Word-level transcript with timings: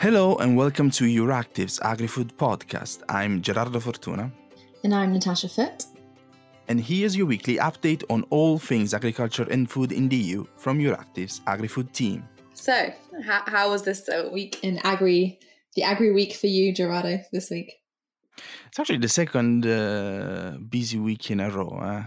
Hello 0.00 0.34
and 0.36 0.56
welcome 0.56 0.90
to 0.92 1.04
Euractiv's 1.04 1.78
AgriFood 1.80 2.32
podcast. 2.32 3.02
I'm 3.10 3.42
Gerardo 3.42 3.78
Fortuna. 3.80 4.32
And 4.82 4.94
I'm 4.94 5.12
Natasha 5.12 5.46
Foot. 5.46 5.84
And 6.68 6.80
here's 6.80 7.14
your 7.14 7.26
weekly 7.26 7.56
update 7.58 8.02
on 8.08 8.22
all 8.30 8.58
things 8.58 8.94
agriculture 8.94 9.46
and 9.50 9.70
food 9.70 9.92
in 9.92 10.08
the 10.08 10.16
EU 10.16 10.46
from 10.56 10.78
Euractiv's 10.78 11.40
AgriFood 11.40 11.92
team. 11.92 12.26
So, 12.54 12.90
how, 13.26 13.42
how 13.46 13.68
was 13.68 13.82
this 13.82 14.08
uh, 14.08 14.30
week 14.32 14.60
in 14.62 14.78
Agri, 14.84 15.38
the 15.76 15.82
Agri 15.82 16.12
week 16.12 16.32
for 16.32 16.46
you, 16.46 16.72
Gerardo, 16.72 17.20
this 17.30 17.50
week? 17.50 17.70
It's 18.68 18.78
actually 18.78 19.00
the 19.00 19.08
second 19.08 19.66
uh, 19.66 20.56
busy 20.66 20.98
week 20.98 21.30
in 21.30 21.40
a 21.40 21.50
row. 21.50 22.06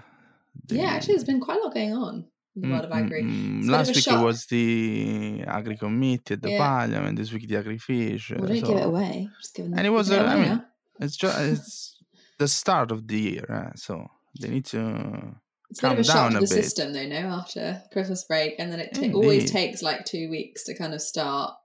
The, 0.66 0.78
yeah, 0.78 0.86
actually, 0.86 1.14
there's 1.14 1.26
been 1.26 1.42
quite 1.42 1.60
a 1.60 1.62
lot 1.62 1.76
going 1.76 1.94
on 1.94 2.26
the 2.56 2.70
world 2.70 2.86
of 2.86 2.92
agri. 2.92 3.24
Mm, 3.24 3.70
last 3.70 3.96
week 3.96 4.08
it 4.08 4.20
was 4.20 4.46
the 4.46 5.44
agri 5.48 5.78
committee, 5.78 6.36
the 6.36 6.52
yeah. 6.52 6.58
parliament. 6.58 7.18
This 7.18 7.34
week 7.34 7.48
the 7.48 7.58
agri 7.58 7.78
fish. 7.78 8.32
Well, 8.32 8.48
don't 8.48 8.60
so. 8.60 8.68
give 8.68 8.78
it 8.78 8.86
away. 8.86 9.30
Just 9.42 9.56
give 9.56 9.66
them. 9.66 9.78
And 9.78 9.88
it 9.88 9.90
was. 9.90 10.12
Uh, 10.12 10.24
I 10.24 10.36
mean, 10.36 10.64
it's 11.00 11.16
just 11.16 11.40
it's 11.40 12.04
the 12.38 12.48
start 12.48 12.92
of 12.92 13.08
the 13.08 13.20
year, 13.20 13.46
uh, 13.50 13.76
so 13.76 14.08
they 14.40 14.50
need 14.50 14.66
to. 14.66 15.36
It's 15.70 15.80
calm 15.80 15.94
a 15.94 15.96
bit 15.96 16.08
of 16.08 16.10
a 16.10 16.12
shock 16.12 16.32
to 16.32 16.36
the 16.36 16.42
bit. 16.42 16.50
system, 16.50 16.94
though. 16.94 17.08
No, 17.08 17.16
after 17.16 17.82
Christmas 17.92 18.24
break, 18.26 18.56
and 18.60 18.72
then 18.72 18.80
it 18.80 18.94
t- 18.94 19.14
always 19.14 19.52
takes 19.52 19.82
like 19.82 20.06
two 20.06 20.30
weeks 20.30 20.64
to 20.66 20.76
kind 20.76 20.94
of 20.94 21.02
start 21.02 21.56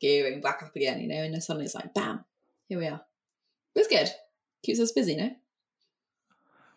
gearing 0.00 0.42
back 0.42 0.62
up 0.62 0.76
again. 0.76 1.00
You 1.00 1.08
know, 1.08 1.22
and 1.22 1.32
then 1.32 1.40
suddenly 1.40 1.64
it's 1.64 1.74
like, 1.74 1.94
bam, 1.94 2.24
here 2.68 2.78
we 2.78 2.86
are. 2.86 3.00
It 3.74 3.78
was 3.78 3.88
good. 3.88 4.10
Keeps 4.62 4.80
us 4.80 4.92
busy, 4.92 5.16
no? 5.16 5.30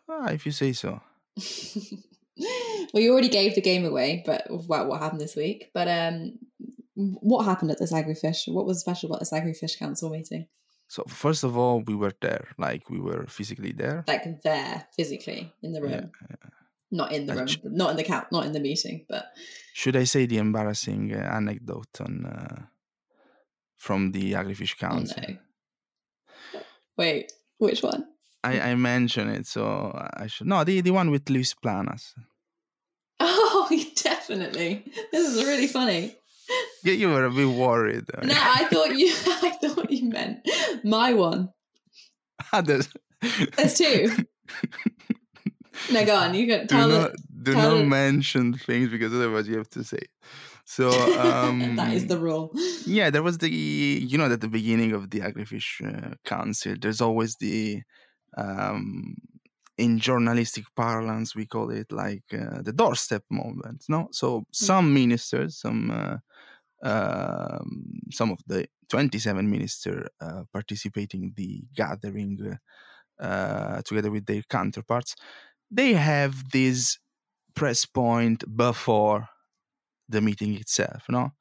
Ah, 0.08 0.30
if 0.30 0.46
you 0.46 0.54
say 0.54 0.72
so. 0.72 1.02
well, 2.38 3.04
you 3.04 3.12
already 3.12 3.30
gave 3.30 3.56
the 3.56 3.62
game 3.62 3.86
away, 3.86 4.24
but 4.26 4.46
what 4.50 4.88
what 4.88 5.02
happened 5.02 5.22
this 5.22 5.36
week? 5.36 5.72
But 5.74 5.88
um, 5.88 6.40
what 6.96 7.46
happened 7.46 7.72
at 7.72 7.80
this 7.80 7.94
agrifish? 7.94 8.48
What 8.48 8.66
was 8.66 8.80
special 8.80 9.10
about 9.10 9.20
this 9.20 9.32
agrifish 9.32 9.78
council 9.78 10.10
meeting? 10.10 10.48
So 10.88 11.04
first 11.08 11.44
of 11.44 11.58
all, 11.58 11.82
we 11.86 11.96
were 11.96 12.14
there, 12.22 12.50
like 12.58 12.90
we 12.90 13.00
were 13.00 13.26
physically 13.28 13.72
there, 13.72 14.04
like 14.08 14.42
there 14.44 14.86
physically 14.96 15.52
in 15.62 15.74
the 15.74 15.82
room. 15.82 15.92
Yeah, 15.92 16.06
yeah. 16.30 16.50
Not 16.92 17.12
in 17.12 17.26
the 17.26 17.36
room, 17.36 17.48
not 17.64 17.92
in 17.92 17.98
the 17.98 18.04
cap, 18.04 18.32
not 18.32 18.46
in 18.46 18.52
the 18.52 18.60
meeting, 18.60 19.06
but 19.10 19.26
should 19.74 19.96
I 19.96 20.04
say 20.04 20.28
the 20.28 20.38
embarrassing 20.38 21.14
uh, 21.14 21.18
anecdote 21.18 22.00
on 22.00 22.26
uh, 22.26 22.62
from 23.76 24.12
the 24.12 24.34
agrifish 24.34 24.78
council? 24.78 25.24
Oh, 25.28 25.32
no. 26.54 26.60
Wait, 26.98 27.32
which 27.58 27.82
one? 27.82 28.06
I, 28.44 28.72
I 28.72 28.76
mentioned 28.76 29.32
it, 29.32 29.48
so 29.48 29.92
I 30.18 30.28
should. 30.28 30.48
No, 30.48 30.64
the, 30.64 30.82
the 30.82 30.92
one 30.92 31.12
with 31.12 31.30
Luis 31.30 31.54
Planas. 31.54 32.14
Oh, 33.20 33.70
definitely. 34.04 34.86
This 35.12 35.34
is 35.34 35.46
really 35.46 35.68
funny. 35.68 36.16
Yeah, 36.84 36.94
you 36.94 37.10
were 37.10 37.26
a 37.26 37.32
bit 37.32 37.48
worried. 37.48 38.04
No, 38.24 38.34
I 38.36 38.66
thought 38.66 38.98
you. 38.98 39.08
I 39.28 39.58
thought 39.62 39.90
you 39.90 40.10
meant 40.10 40.48
my 40.84 41.14
one. 41.14 41.50
Ah, 42.52 42.62
there's, 42.62 42.90
there's 43.56 43.78
two. 43.78 44.14
no, 45.92 46.06
go 46.06 46.16
on. 46.16 46.34
You 46.34 46.48
can 46.48 46.68
tell. 46.68 46.90
Do 46.90 46.98
not, 47.00 47.12
do 47.44 47.54
tell 47.54 47.78
not 47.78 47.88
mention 47.88 48.54
things 48.54 48.90
because 48.90 49.14
otherwise 49.14 49.48
you 49.48 49.58
have 49.58 49.70
to 49.70 49.84
say. 49.84 50.00
So 50.66 50.90
um, 51.20 51.76
that 51.76 51.94
is 51.94 52.08
the 52.08 52.18
rule. 52.18 52.52
Yeah, 52.86 53.10
there 53.10 53.24
was 53.24 53.38
the 53.38 53.50
you 53.50 54.18
know 54.18 54.26
at 54.32 54.42
the 54.42 54.48
beginning 54.48 54.92
of 54.94 55.10
the 55.10 55.20
Agrifish 55.20 55.82
uh, 55.86 56.16
Council. 56.26 56.76
There's 56.80 57.02
always 57.02 57.36
the 57.38 57.82
um, 58.38 59.16
in 59.78 60.00
journalistic 60.00 60.66
parlance 60.76 61.36
we 61.36 61.46
call 61.46 61.72
it 61.72 61.92
like 61.92 62.24
uh, 62.34 62.62
the 62.62 62.74
doorstep 62.74 63.24
moment 63.30 63.84
no? 63.90 64.08
So 64.12 64.42
mm. 64.42 64.46
some 64.52 64.94
ministers 64.94 65.60
some 65.60 65.92
uh, 65.92 66.18
uh, 66.88 67.60
some 68.12 68.32
of 68.32 68.40
the 68.46 68.68
27 68.90 69.50
ministers 69.50 70.08
uh, 70.22 70.44
participating 70.52 71.24
in 71.24 71.34
the 71.36 71.64
gathering 71.74 72.58
uh, 73.20 73.82
together 73.84 74.12
with 74.12 74.26
their 74.26 74.44
counterparts 74.50 75.16
they 75.72 75.94
have 75.94 76.52
this 76.52 77.00
press 77.56 77.86
point 77.86 78.44
before 78.56 79.30
the 80.10 80.22
meeting 80.22 80.56
itself 80.56 81.04
no? 81.10 81.32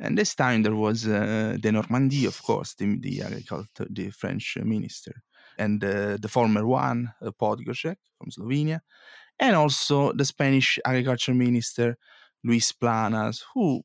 And 0.00 0.16
this 0.16 0.34
time 0.34 0.62
there 0.62 0.76
was 0.76 1.06
uh, 1.06 1.56
Denormandie 1.58 2.26
of 2.26 2.42
course 2.42 2.74
the, 2.74 2.98
the 3.00 3.22
agriculture 3.22 3.86
the 3.88 4.10
french 4.10 4.58
minister 4.62 5.22
and 5.58 5.82
uh, 5.84 6.16
the 6.20 6.28
former 6.28 6.66
one, 6.66 7.12
uh, 7.22 7.30
Podgoršek 7.30 7.96
from 8.18 8.30
Slovenia, 8.30 8.80
and 9.38 9.56
also 9.56 10.12
the 10.12 10.24
Spanish 10.24 10.78
agriculture 10.84 11.34
minister, 11.34 11.96
Luis 12.44 12.72
Planas, 12.72 13.42
who 13.54 13.82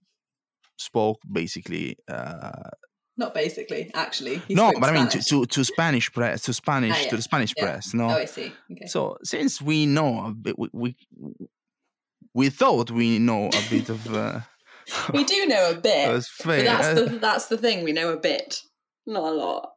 spoke 0.78 1.20
basically. 1.32 1.98
Uh, 2.08 2.70
not 3.16 3.34
basically, 3.34 3.92
actually. 3.94 4.42
no, 4.50 4.72
but 4.80 4.88
Spanish. 4.88 4.90
I 4.90 4.92
mean 4.92 5.08
to, 5.10 5.24
to, 5.24 5.46
to 5.46 5.64
Spanish 5.64 6.12
press, 6.12 6.42
to 6.44 6.54
Spanish, 6.54 6.96
ah, 6.96 7.02
yeah. 7.04 7.10
to 7.10 7.16
the 7.16 7.22
Spanish 7.22 7.54
yeah. 7.56 7.64
press. 7.64 7.94
No. 7.94 8.06
Oh, 8.06 8.18
I 8.18 8.26
see. 8.26 8.52
Okay. 8.72 8.88
So 8.88 9.18
since 9.24 9.62
we 9.62 9.86
know 9.86 10.26
a 10.26 10.32
bit, 10.32 10.58
we 10.58 10.70
we, 10.74 10.96
we 12.34 12.50
thought 12.50 12.90
we 12.90 13.20
know 13.20 13.48
a 13.48 13.70
bit 13.70 13.90
of. 13.90 14.14
Uh, 14.14 14.40
we 15.14 15.24
do 15.24 15.46
know 15.46 15.72
a 15.72 15.76
bit. 15.76 16.26
But 16.44 16.66
that's 16.66 17.00
the 17.00 17.18
that's 17.22 17.48
the 17.48 17.58
thing. 17.58 17.84
We 17.84 17.92
know 17.92 18.14
a 18.14 18.18
bit, 18.18 18.62
not 19.06 19.24
a 19.24 19.32
lot. 19.32 19.74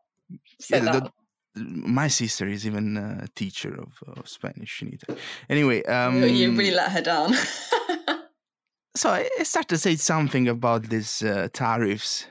yeah, 0.70 0.80
the, 0.80 1.12
my 1.56 2.08
sister 2.08 2.46
is 2.46 2.66
even 2.66 2.96
a 2.96 3.28
teacher 3.34 3.74
of, 3.74 4.18
of 4.18 4.28
Spanish 4.28 4.82
in 4.82 4.92
Italy. 4.92 5.18
Anyway, 5.48 5.82
um, 5.84 6.22
you 6.22 6.50
really 6.52 6.70
let 6.70 6.92
her 6.92 7.02
down. 7.02 7.32
so 8.94 9.10
I 9.10 9.28
started 9.42 9.68
to 9.68 9.78
say 9.78 9.96
something 9.96 10.48
about 10.48 10.84
these 10.84 11.22
uh, 11.22 11.48
tariffs 11.52 12.26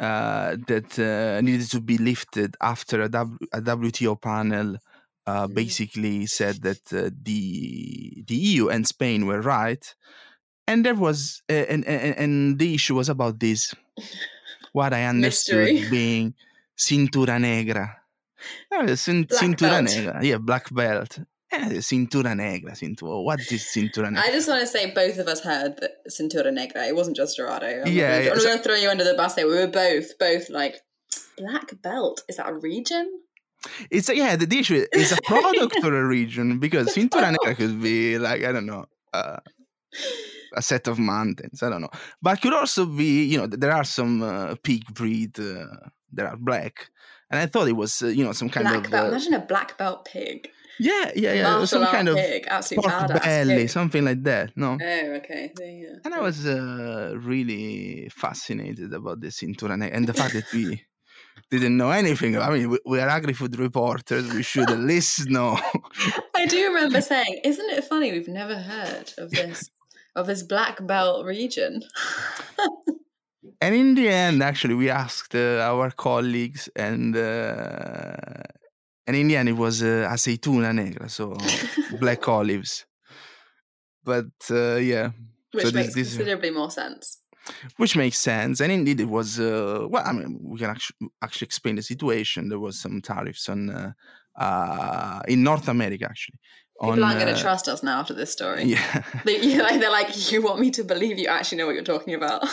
uh, 0.00 0.56
that 0.66 0.98
uh, 0.98 1.40
needed 1.40 1.70
to 1.70 1.80
be 1.80 1.98
lifted 1.98 2.56
after 2.60 3.02
a, 3.02 3.08
w- 3.08 3.38
a 3.52 3.60
WTO 3.60 4.20
panel 4.20 4.76
uh, 5.26 5.44
mm-hmm. 5.44 5.54
basically 5.54 6.26
said 6.26 6.62
that 6.62 6.92
uh, 6.92 7.10
the 7.22 8.22
the 8.26 8.34
EU 8.34 8.68
and 8.68 8.86
Spain 8.86 9.26
were 9.26 9.40
right, 9.40 9.94
and 10.66 10.84
there 10.84 10.94
was 10.94 11.42
uh, 11.48 11.52
and, 11.52 11.84
and 11.86 12.18
and 12.18 12.58
the 12.58 12.74
issue 12.74 12.94
was 12.94 13.08
about 13.08 13.40
this. 13.40 13.74
What 14.72 14.92
I 14.92 15.04
understood 15.04 15.72
Mystery. 15.72 15.90
being 15.90 16.34
cintura 16.76 17.40
negra 17.40 17.96
cintura 18.72 19.58
belt. 19.58 19.84
negra. 19.84 20.24
Yeah, 20.24 20.38
black 20.38 20.72
belt. 20.74 21.18
Eh, 21.52 21.80
cintura 21.80 22.36
negra. 22.36 22.72
Cintura. 22.72 23.22
What 23.22 23.40
is 23.40 23.64
cintura 23.64 24.10
negra? 24.10 24.22
I 24.28 24.32
just 24.32 24.48
want 24.48 24.60
to 24.60 24.66
say 24.66 24.90
both 24.90 25.18
of 25.18 25.28
us 25.28 25.40
heard 25.40 25.76
the 25.76 25.90
cintura 26.08 26.52
negra. 26.52 26.86
It 26.86 26.94
wasn't 26.94 27.16
just 27.16 27.36
Gerardo. 27.36 27.82
I'm 27.84 27.92
yeah, 27.92 28.18
gonna, 28.18 28.30
I'm 28.32 28.40
so, 28.40 28.46
going 28.46 28.58
to 28.58 28.64
throw 28.64 28.74
you 28.74 28.88
under 28.88 29.04
the 29.04 29.14
bus 29.14 29.34
there. 29.34 29.46
We 29.46 29.54
were 29.54 29.66
both, 29.66 30.18
both 30.18 30.50
like, 30.50 30.76
black 31.38 31.80
belt. 31.82 32.22
Is 32.28 32.36
that 32.36 32.48
a 32.48 32.54
region? 32.54 33.20
It's 33.90 34.08
a, 34.08 34.16
yeah. 34.16 34.36
The, 34.36 34.46
the 34.46 34.58
issue 34.58 34.84
is 34.92 35.12
a 35.12 35.18
product 35.22 35.76
for 35.80 35.94
a 35.94 36.06
region 36.16 36.58
because 36.58 36.94
cintura 36.94 37.32
negra 37.32 37.54
could 37.54 37.80
be 37.80 38.18
like 38.18 38.44
I 38.44 38.52
don't 38.52 38.66
know. 38.66 38.86
Uh, 39.12 39.38
a 40.54 40.62
set 40.62 40.88
of 40.88 40.98
mountains. 40.98 41.62
I 41.62 41.70
don't 41.70 41.82
know, 41.82 41.90
but 42.22 42.40
could 42.40 42.54
also 42.54 42.86
be 42.86 43.24
you 43.24 43.38
know 43.38 43.46
there 43.46 43.72
are 43.72 43.84
some 43.84 44.22
uh, 44.22 44.54
pig 44.62 44.84
breed 44.94 45.38
uh, 45.38 45.66
that 46.12 46.26
are 46.26 46.36
black, 46.36 46.88
and 47.30 47.40
I 47.40 47.46
thought 47.46 47.68
it 47.68 47.76
was 47.76 48.02
uh, 48.02 48.06
you 48.06 48.24
know 48.24 48.32
some 48.32 48.48
kind 48.48 48.66
black 48.66 48.84
of 48.84 48.90
belt. 48.90 49.06
Uh, 49.06 49.08
Imagine 49.08 49.34
a 49.34 49.40
black 49.40 49.78
belt 49.78 50.04
pig. 50.04 50.48
Yeah, 50.78 51.10
yeah, 51.14 51.32
yeah. 51.32 51.42
Martial 51.42 51.66
some 51.66 51.86
kind 51.86 52.08
of 52.08 52.16
pig. 52.16 52.46
Absolute 52.48 52.84
pork 52.84 53.22
belly, 53.22 53.54
pig. 53.54 53.70
something 53.70 54.04
like 54.04 54.22
that. 54.24 54.52
No. 54.56 54.76
Oh, 54.80 55.10
okay. 55.16 55.52
Yeah. 55.58 55.96
And 56.04 56.14
I 56.14 56.20
was 56.20 56.46
uh, 56.46 57.14
really 57.18 58.10
fascinated 58.10 58.92
about 58.92 59.20
the 59.20 59.28
cintura 59.28 59.78
negra 59.78 59.96
and 59.96 60.06
the 60.06 60.12
fact 60.12 60.34
that 60.34 60.52
we 60.52 60.82
didn't 61.50 61.76
know 61.76 61.90
anything. 61.90 62.36
I 62.36 62.50
mean, 62.50 62.70
we, 62.70 62.78
we 62.84 63.00
are 63.00 63.08
agri-food 63.08 63.58
reporters. 63.58 64.32
We 64.34 64.42
should 64.42 64.70
at 64.70 64.80
least 64.80 65.30
know. 65.30 65.58
I 66.36 66.46
do 66.46 66.62
remember 66.68 67.00
saying, 67.00 67.40
"Isn't 67.42 67.70
it 67.70 67.84
funny? 67.84 68.12
We've 68.12 68.28
never 68.28 68.56
heard 68.56 69.14
of 69.16 69.30
this 69.30 69.70
of 70.14 70.26
this 70.26 70.42
black 70.42 70.86
belt 70.86 71.24
region." 71.24 71.82
and 73.66 73.74
in 73.74 73.94
the 73.96 74.08
end, 74.08 74.42
actually, 74.44 74.74
we 74.74 74.90
asked 74.90 75.34
uh, 75.34 75.58
our 75.70 75.90
colleagues, 75.90 76.68
and 76.76 77.16
uh, 77.16 78.14
and 79.08 79.16
in 79.16 79.26
the 79.26 79.36
end, 79.36 79.48
it 79.48 79.56
was 79.56 79.82
uh, 79.82 80.08
aceituna 80.08 80.72
negra, 80.72 81.08
so 81.08 81.36
black 82.00 82.28
olives. 82.28 82.86
But 84.04 84.30
uh, 84.52 84.76
yeah, 84.76 85.10
which 85.52 85.66
so 85.66 85.72
makes 85.72 85.94
this, 85.94 86.14
considerably 86.14 86.50
more 86.50 86.70
sense. 86.70 87.18
Which 87.76 87.96
makes 87.96 88.18
sense, 88.18 88.60
and 88.60 88.70
indeed, 88.70 89.00
it 89.00 89.08
was. 89.08 89.40
Uh, 89.40 89.88
well, 89.90 90.04
I 90.06 90.12
mean, 90.12 90.38
we 90.44 90.58
can 90.60 90.70
actually, 90.70 91.08
actually 91.20 91.46
explain 91.46 91.74
the 91.74 91.82
situation. 91.82 92.48
There 92.48 92.60
was 92.60 92.78
some 92.78 93.02
tariffs 93.02 93.48
on 93.48 93.70
uh, 93.70 93.92
uh, 94.40 95.22
in 95.26 95.42
North 95.42 95.66
America, 95.66 96.04
actually. 96.04 96.38
People 96.80 97.04
aren't 97.04 97.18
going 97.18 97.34
to 97.34 97.40
trust 97.40 97.66
us 97.66 97.82
now 97.82 97.98
after 97.98 98.14
this 98.14 98.30
story. 98.30 98.62
Yeah, 98.74 99.02
they, 99.24 99.58
like, 99.66 99.80
they're 99.80 99.90
like, 99.90 100.30
you 100.30 100.40
want 100.42 100.60
me 100.60 100.70
to 100.72 100.84
believe 100.84 101.18
you 101.18 101.26
actually 101.26 101.58
know 101.58 101.66
what 101.66 101.74
you're 101.74 101.82
talking 101.82 102.14
about 102.14 102.46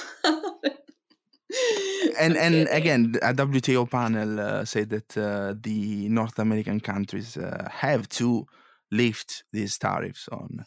and 2.19 2.37
and 2.37 2.67
again, 2.69 3.15
a 3.21 3.33
WTO 3.33 3.89
panel 3.89 4.39
uh, 4.39 4.65
said 4.65 4.89
that 4.89 5.17
uh, 5.17 5.53
the 5.59 6.09
North 6.09 6.39
American 6.39 6.79
countries 6.79 7.37
uh, 7.37 7.67
have 7.71 8.07
to 8.09 8.45
lift 8.91 9.43
these 9.51 9.77
tariffs 9.77 10.27
on 10.31 10.65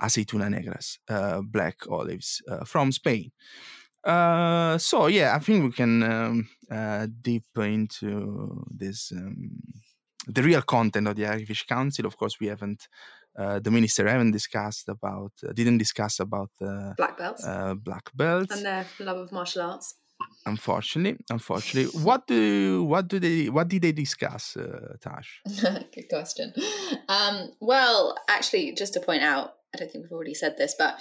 aceituna 0.00 0.48
negras, 0.48 0.98
uh, 1.08 1.40
black 1.42 1.76
olives 1.90 2.42
uh, 2.48 2.64
from 2.64 2.92
Spain. 2.92 3.30
Uh, 4.04 4.78
so 4.78 5.06
yeah, 5.06 5.34
I 5.34 5.38
think 5.38 5.64
we 5.64 5.72
can 5.72 6.02
um, 6.02 6.48
uh, 6.70 7.06
deep 7.20 7.44
into 7.56 8.64
this 8.70 9.12
um, 9.12 9.50
the 10.26 10.42
real 10.42 10.62
content 10.62 11.08
of 11.08 11.16
the 11.16 11.24
Agrifish 11.24 11.66
Council. 11.66 12.06
Of 12.06 12.16
course, 12.16 12.36
we 12.40 12.48
haven't. 12.48 12.88
Uh, 13.38 13.58
the 13.60 13.70
minister 13.70 14.08
haven't 14.08 14.32
discussed 14.32 14.88
about 14.88 15.32
uh, 15.46 15.52
didn't 15.52 15.78
discuss 15.78 16.18
about 16.20 16.50
uh, 16.60 16.92
black 16.96 17.16
belts. 17.16 17.46
uh, 17.46 17.74
black 17.74 18.06
belts. 18.14 18.52
and 18.54 18.64
their 18.66 18.84
love 19.00 19.18
of 19.18 19.30
martial 19.32 19.62
arts. 19.62 19.94
Unfortunately 20.46 21.16
unfortunately 21.30 21.88
what 22.02 22.26
do 22.26 22.82
what 22.82 23.06
do 23.06 23.20
they 23.20 23.48
what 23.48 23.68
did 23.68 23.82
they 23.82 23.92
discuss 23.92 24.56
uh, 24.56 24.96
tash? 25.00 25.40
Good 25.94 26.08
question. 26.10 26.52
Um, 27.08 27.34
well 27.60 28.16
actually 28.28 28.72
just 28.72 28.92
to 28.94 29.00
point 29.00 29.22
out 29.22 29.52
i 29.74 29.78
don't 29.78 29.90
think 29.90 30.02
we've 30.04 30.12
already 30.12 30.34
said 30.34 30.56
this 30.58 30.74
but 30.78 31.00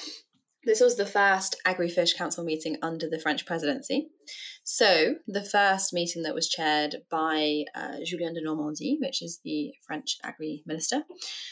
this 0.68 0.82
was 0.82 0.98
the 0.98 1.06
first 1.06 1.56
Agri-Fish 1.66 2.14
Council 2.14 2.44
meeting 2.44 2.78
under 2.82 3.10
the 3.10 3.20
French 3.20 3.46
presidency. 3.46 4.10
So, 4.66 5.16
the 5.26 5.44
first 5.44 5.94
meeting 5.94 6.24
that 6.24 6.36
was 6.36 6.50
chaired 6.50 6.98
by 7.10 7.64
uh, 7.74 8.00
Julien 8.04 8.36
Denormandie, 8.36 8.98
which 9.00 9.22
is 9.22 9.40
the 9.46 9.72
French 9.88 10.18
Agri 10.24 10.64
Minister. 10.66 11.04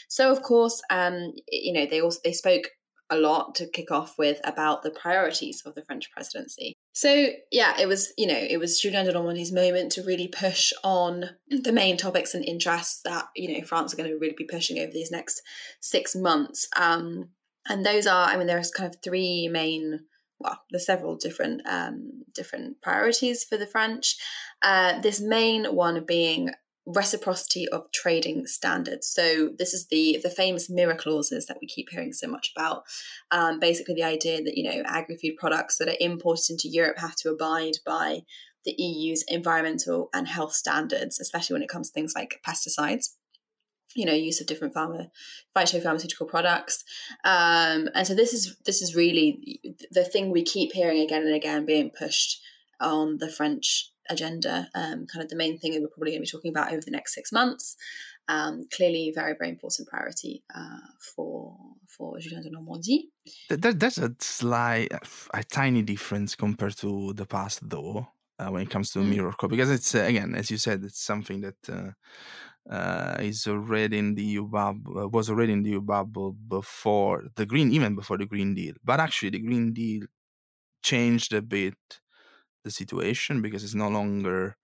So, 0.08 0.30
of 0.30 0.42
course, 0.42 0.82
um, 0.90 1.32
you 1.50 1.72
know, 1.72 1.86
they 1.86 2.02
also 2.02 2.20
they 2.22 2.32
spoke 2.32 2.68
a 3.08 3.16
lot 3.16 3.54
to 3.54 3.68
kick 3.68 3.90
off 3.90 4.18
with 4.18 4.40
about 4.44 4.82
the 4.82 4.90
priorities 4.90 5.62
of 5.64 5.74
the 5.74 5.84
French 5.84 6.10
presidency. 6.10 6.74
So, 6.92 7.28
yeah, 7.50 7.80
it 7.80 7.86
was, 7.86 8.12
you 8.18 8.26
know, 8.26 8.38
it 8.38 8.58
was 8.58 8.80
Julien 8.80 9.06
Denormandie's 9.06 9.52
moment 9.52 9.92
to 9.92 10.02
really 10.02 10.28
push 10.28 10.72
on 10.82 11.30
the 11.48 11.72
main 11.72 11.96
topics 11.96 12.34
and 12.34 12.44
interests 12.44 13.00
that, 13.04 13.26
you 13.34 13.54
know, 13.54 13.64
France 13.64 13.94
are 13.94 13.96
going 13.96 14.10
to 14.10 14.18
really 14.18 14.34
be 14.36 14.44
pushing 14.44 14.78
over 14.78 14.92
these 14.92 15.10
next 15.10 15.40
six 15.80 16.14
months. 16.16 16.68
Um, 16.76 17.30
and 17.68 17.84
those 17.84 18.06
are 18.06 18.28
i 18.28 18.36
mean 18.36 18.46
there's 18.46 18.70
kind 18.70 18.92
of 18.92 19.00
three 19.02 19.48
main 19.48 20.00
well 20.38 20.60
there's 20.70 20.86
several 20.86 21.16
different 21.16 21.62
um, 21.66 22.22
different 22.34 22.80
priorities 22.82 23.44
for 23.44 23.56
the 23.56 23.66
french. 23.66 24.16
Uh, 24.62 25.00
this 25.00 25.20
main 25.20 25.64
one 25.74 26.04
being 26.04 26.50
reciprocity 26.86 27.68
of 27.68 27.90
trading 27.90 28.46
standards. 28.46 29.08
So 29.08 29.50
this 29.58 29.74
is 29.74 29.88
the 29.88 30.20
the 30.22 30.30
famous 30.30 30.70
mirror 30.70 30.94
clauses 30.94 31.46
that 31.46 31.58
we 31.60 31.66
keep 31.66 31.88
hearing 31.90 32.12
so 32.12 32.28
much 32.28 32.52
about. 32.56 32.84
Um, 33.30 33.58
basically 33.58 33.94
the 33.94 34.04
idea 34.04 34.42
that 34.42 34.56
you 34.56 34.70
know 34.70 34.82
agri-food 34.86 35.36
products 35.38 35.78
that 35.78 35.88
are 35.88 35.96
imported 36.00 36.50
into 36.50 36.68
europe 36.68 36.98
have 36.98 37.16
to 37.16 37.30
abide 37.30 37.78
by 37.84 38.20
the 38.64 38.74
eu's 38.78 39.24
environmental 39.28 40.08
and 40.12 40.26
health 40.26 40.52
standards 40.52 41.20
especially 41.20 41.54
when 41.54 41.62
it 41.62 41.68
comes 41.68 41.88
to 41.88 41.94
things 41.94 42.14
like 42.16 42.40
pesticides 42.46 43.14
you 43.96 44.04
know 44.04 44.12
use 44.12 44.40
of 44.40 44.46
different 44.46 44.74
pharma 44.74 45.10
phytopharmaceutical 45.56 46.28
products 46.28 46.84
um, 47.24 47.88
and 47.94 48.06
so 48.06 48.14
this 48.14 48.32
is 48.32 48.56
this 48.64 48.82
is 48.82 48.94
really 48.94 49.60
the 49.90 50.04
thing 50.04 50.30
we 50.30 50.42
keep 50.42 50.72
hearing 50.72 51.00
again 51.00 51.22
and 51.22 51.34
again 51.34 51.64
being 51.64 51.90
pushed 51.90 52.40
on 52.80 53.18
the 53.18 53.30
french 53.30 53.90
agenda 54.08 54.68
um, 54.74 55.06
kind 55.06 55.22
of 55.22 55.28
the 55.28 55.36
main 55.36 55.58
thing 55.58 55.72
that 55.72 55.80
we're 55.80 55.88
probably 55.88 56.12
going 56.12 56.22
to 56.22 56.26
be 56.26 56.30
talking 56.30 56.50
about 56.50 56.72
over 56.72 56.82
the 56.84 56.90
next 56.90 57.14
six 57.14 57.32
months 57.32 57.76
um, 58.28 58.64
clearly 58.74 59.12
very 59.14 59.34
very 59.38 59.50
important 59.50 59.88
priority 59.88 60.42
uh, 60.54 60.86
for 61.14 61.56
for 61.96 62.18
Julien 62.18 62.42
Denormandie. 62.44 63.04
There, 63.48 63.72
there's 63.72 63.98
a 63.98 64.14
slight, 64.20 64.92
a 65.32 65.44
tiny 65.44 65.82
difference 65.82 66.34
compared 66.34 66.76
to 66.78 67.14
the 67.14 67.24
past, 67.24 67.60
though, 67.68 68.08
uh, 68.38 68.48
when 68.48 68.62
it 68.62 68.70
comes 68.70 68.90
to 68.92 68.98
mm. 69.00 69.08
mirror 69.08 69.34
because 69.48 69.70
it's 69.70 69.94
uh, 69.94 70.00
again, 70.00 70.34
as 70.34 70.50
you 70.50 70.58
said, 70.58 70.84
it's 70.84 71.00
something 71.00 71.40
that 71.40 71.56
uh, 72.70 73.16
is 73.20 73.46
already 73.46 73.98
in 73.98 74.14
the 74.14 74.24
EU 74.24 74.44
bubble, 74.44 74.98
uh, 74.98 75.08
was 75.08 75.30
already 75.30 75.52
in 75.52 75.62
the 75.62 75.70
EU 75.70 75.80
bubble 75.80 76.32
before 76.32 77.24
the 77.36 77.46
green, 77.46 77.72
even 77.72 77.94
before 77.94 78.18
the 78.18 78.26
Green 78.26 78.54
Deal. 78.54 78.74
But 78.84 79.00
actually, 79.00 79.30
the 79.30 79.38
Green 79.40 79.72
Deal 79.72 80.06
changed 80.82 81.32
a 81.32 81.42
bit 81.42 81.76
the 82.64 82.70
situation 82.70 83.40
because 83.40 83.62
it's 83.62 83.74
no 83.74 83.88
longer 83.88 84.56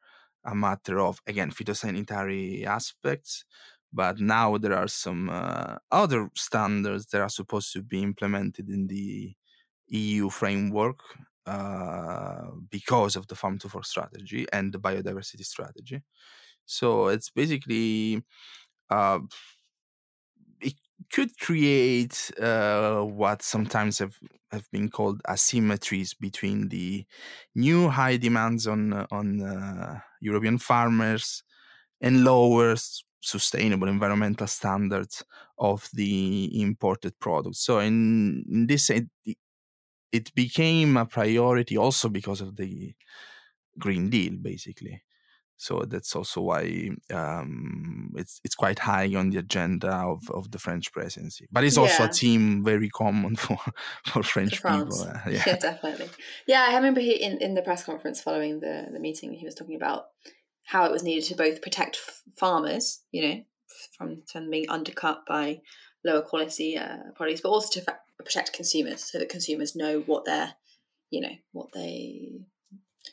a 0.45 0.55
matter 0.55 0.99
of 0.99 1.21
again 1.27 1.51
phytosanitary 1.51 2.65
aspects, 2.67 3.45
but 3.93 4.19
now 4.21 4.59
there 4.59 4.75
are 4.75 4.89
some 4.89 5.31
uh, 5.31 5.77
other 5.91 6.29
standards 6.35 7.07
that 7.07 7.21
are 7.21 7.29
supposed 7.29 7.73
to 7.73 7.83
be 7.83 8.03
implemented 8.03 8.69
in 8.69 8.89
the 8.89 9.35
EU 9.89 10.31
framework 10.31 11.01
uh, 11.47 12.51
because 12.71 13.17
of 13.17 13.27
the 13.29 13.35
Farm 13.35 13.59
to 13.59 13.69
Fork 13.69 13.85
strategy 13.85 14.47
and 14.53 14.73
the 14.73 14.79
biodiversity 14.79 15.45
strategy. 15.45 16.03
So 16.67 17.09
it's 17.09 17.31
basically 17.31 18.23
uh, 18.91 19.21
it 20.61 20.75
could 21.13 21.37
create 21.39 22.31
uh, 22.41 23.03
what 23.03 23.43
sometimes 23.43 23.99
have, 23.99 24.19
have 24.51 24.71
been 24.71 24.89
called 24.91 25.23
asymmetries 25.25 26.19
between 26.19 26.69
the 26.69 27.05
new 27.55 27.89
high 27.89 28.17
demands 28.17 28.67
on 28.67 28.93
on 29.11 29.43
uh, 29.43 30.01
European 30.21 30.59
farmers 30.59 31.43
and 32.01 32.25
lower 32.25 32.77
sustainable 33.23 33.89
environmental 33.89 34.47
standards 34.47 35.25
of 35.59 35.89
the 35.95 36.51
imported 36.63 37.19
products. 37.21 37.61
So 37.61 37.81
in, 37.81 38.45
in 38.51 38.67
this 38.69 38.91
it, 38.91 39.07
it 40.13 40.35
became 40.35 40.97
a 40.97 41.07
priority 41.07 41.77
also 41.77 42.09
because 42.09 42.41
of 42.41 42.57
the 42.57 42.95
Green 43.79 44.11
Deal, 44.11 44.35
basically. 44.37 45.03
So 45.63 45.85
that's 45.87 46.17
also 46.17 46.41
why 46.41 46.91
um, 47.15 48.11
it's 48.17 48.41
it's 48.43 48.57
quite 48.57 48.81
high 48.81 49.15
on 49.15 49.31
the 49.31 49.39
agenda 49.39 49.93
of, 49.95 50.29
of 50.31 50.51
the 50.51 50.59
French 50.59 50.91
presidency. 50.91 51.47
But 51.53 51.63
it's 51.63 51.77
also 51.77 52.03
yeah. 52.03 52.11
a 52.11 52.13
theme 52.13 52.65
very 52.65 52.89
common 52.89 53.37
for 53.45 53.59
for 54.07 54.25
French 54.25 54.59
for 54.59 54.73
people. 54.73 55.03
Uh, 55.03 55.21
yeah. 55.31 55.45
yeah. 55.47 55.57
definitely. 55.59 56.11
Yeah, 56.49 56.67
I 56.69 56.75
remember 56.75 57.01
he 57.01 57.13
in, 57.13 57.39
in 57.39 57.55
the 57.55 57.63
press 57.63 57.85
conference 57.85 58.21
following 58.21 58.59
the 58.59 58.89
the 58.93 58.99
meeting, 58.99 59.35
he 59.35 59.45
was 59.45 59.55
talking 59.55 59.77
about 59.77 60.07
how 60.65 60.85
it 60.85 60.91
was 60.91 61.05
needed 61.05 61.29
to 61.29 61.37
both 61.37 61.63
protect 61.63 61.97
f- 61.97 62.23
farmers, 62.37 63.03
you 63.13 63.23
know, 63.23 63.41
from 63.97 64.25
from 64.33 64.51
being 64.51 64.69
undercut 64.69 65.21
by 65.29 65.61
lower 66.05 66.23
quality 66.23 66.77
uh, 66.77 66.97
products, 67.15 67.41
but 67.41 67.51
also 67.51 67.79
to 67.79 67.85
fa- 67.85 68.01
protect 68.19 68.53
consumers 68.53 69.05
so 69.05 69.21
that 69.21 69.29
consumers 69.29 69.77
know 69.77 70.01
what 70.01 70.25
they're, 70.25 70.55
you 71.11 71.21
know, 71.21 71.37
what 71.53 71.69
they 71.73 72.41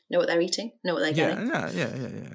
know 0.09 0.19
what 0.19 0.27
they're 0.27 0.41
eating, 0.41 0.73
know 0.83 0.93
what 0.93 1.01
they're 1.01 1.11
yeah, 1.11 1.29
getting. 1.29 1.47
Yeah, 1.47 1.69
yeah, 1.71 1.95
yeah, 1.95 2.07
yeah. 2.23 2.33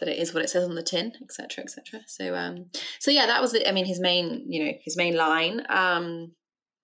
That 0.00 0.08
it 0.08 0.18
is 0.18 0.34
what 0.34 0.42
it 0.42 0.50
says 0.50 0.64
on 0.64 0.74
the 0.74 0.82
tin, 0.82 1.12
etc., 1.22 1.64
etc. 1.64 2.00
So, 2.06 2.34
um, 2.34 2.66
so 2.98 3.10
yeah, 3.10 3.26
that 3.26 3.40
was, 3.40 3.52
the, 3.52 3.68
I 3.68 3.72
mean, 3.72 3.86
his 3.86 4.00
main, 4.00 4.44
you 4.48 4.64
know, 4.64 4.72
his 4.82 4.96
main 4.96 5.16
line. 5.16 5.64
Um, 5.68 6.32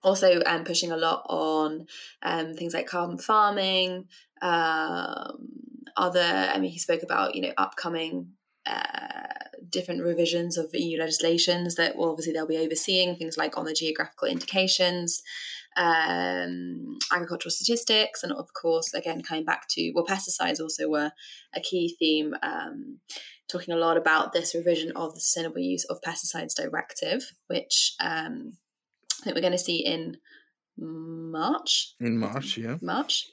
also, 0.02 0.40
um, 0.46 0.64
pushing 0.64 0.92
a 0.92 0.96
lot 0.96 1.26
on 1.28 1.86
um, 2.22 2.54
things 2.54 2.72
like 2.72 2.86
carbon 2.86 3.18
farming. 3.18 4.06
Um, 4.40 5.48
other, 5.96 6.20
I 6.20 6.58
mean, 6.58 6.70
he 6.70 6.78
spoke 6.78 7.02
about, 7.02 7.34
you 7.34 7.42
know, 7.42 7.52
upcoming 7.58 8.32
uh, 8.66 9.30
different 9.68 10.02
revisions 10.02 10.56
of 10.56 10.70
EU 10.72 10.98
legislations 10.98 11.74
that 11.74 11.96
well, 11.96 12.10
obviously 12.10 12.32
they'll 12.32 12.46
be 12.46 12.58
overseeing 12.58 13.16
things 13.16 13.36
like 13.36 13.56
on 13.56 13.64
the 13.64 13.72
geographical 13.72 14.28
indications, 14.28 15.22
um, 15.76 16.98
agricultural 17.12 17.50
statistics, 17.50 18.22
and 18.22 18.32
of 18.32 18.52
course, 18.52 18.92
again, 18.94 19.22
coming 19.22 19.44
back 19.44 19.66
to 19.70 19.92
well, 19.94 20.06
pesticides 20.06 20.60
also 20.60 20.88
were 20.88 21.12
a 21.54 21.60
key 21.60 21.96
theme. 21.98 22.34
Um, 22.42 22.98
talking 23.50 23.74
a 23.74 23.78
lot 23.78 23.96
about 23.96 24.32
this 24.32 24.54
revision 24.54 24.92
of 24.94 25.12
the 25.14 25.20
Sustainable 25.20 25.58
Use 25.58 25.84
of 25.86 26.00
Pesticides 26.06 26.54
Directive, 26.54 27.32
which 27.48 27.94
um, 28.00 28.52
I 29.20 29.24
think 29.24 29.34
we're 29.34 29.42
going 29.42 29.52
to 29.52 29.58
see 29.58 29.84
in 29.84 30.16
March. 30.80 31.94
In 32.00 32.18
March, 32.18 32.56
yeah. 32.56 32.76
March. 32.80 33.26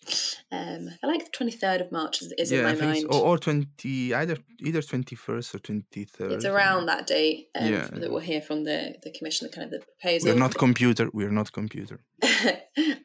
Um, 0.52 0.90
I 1.02 1.08
like 1.08 1.24
the 1.24 1.32
twenty 1.32 1.54
third 1.54 1.80
of 1.82 1.92
March 1.92 2.22
is, 2.22 2.34
is 2.38 2.52
yeah, 2.52 2.60
in 2.60 2.64
my 2.66 2.86
mind. 2.86 3.06
or, 3.10 3.22
or, 3.22 3.38
twenty, 3.38 4.14
either 4.14 4.38
either 4.60 4.82
twenty 4.82 5.16
first 5.16 5.56
or 5.56 5.60
twenty 5.60 6.04
third. 6.04 6.34
It's 6.34 6.46
around 6.46 6.88
that 6.88 7.08
date 7.08 7.48
um, 7.56 7.72
yeah. 7.72 7.88
that 7.92 8.12
we'll 8.12 8.20
hear 8.20 8.42
from 8.42 8.66
the 8.66 8.96
the 9.02 9.12
commission, 9.12 9.48
the 9.48 9.56
kind 9.56 9.66
of 9.66 9.72
the 9.72 9.86
proposal. 9.86 10.34
We're 10.34 10.40
not 10.40 10.56
computer. 10.56 11.10
We're 11.14 11.32
not 11.32 11.52
computer. 11.52 12.02
I 12.24 12.58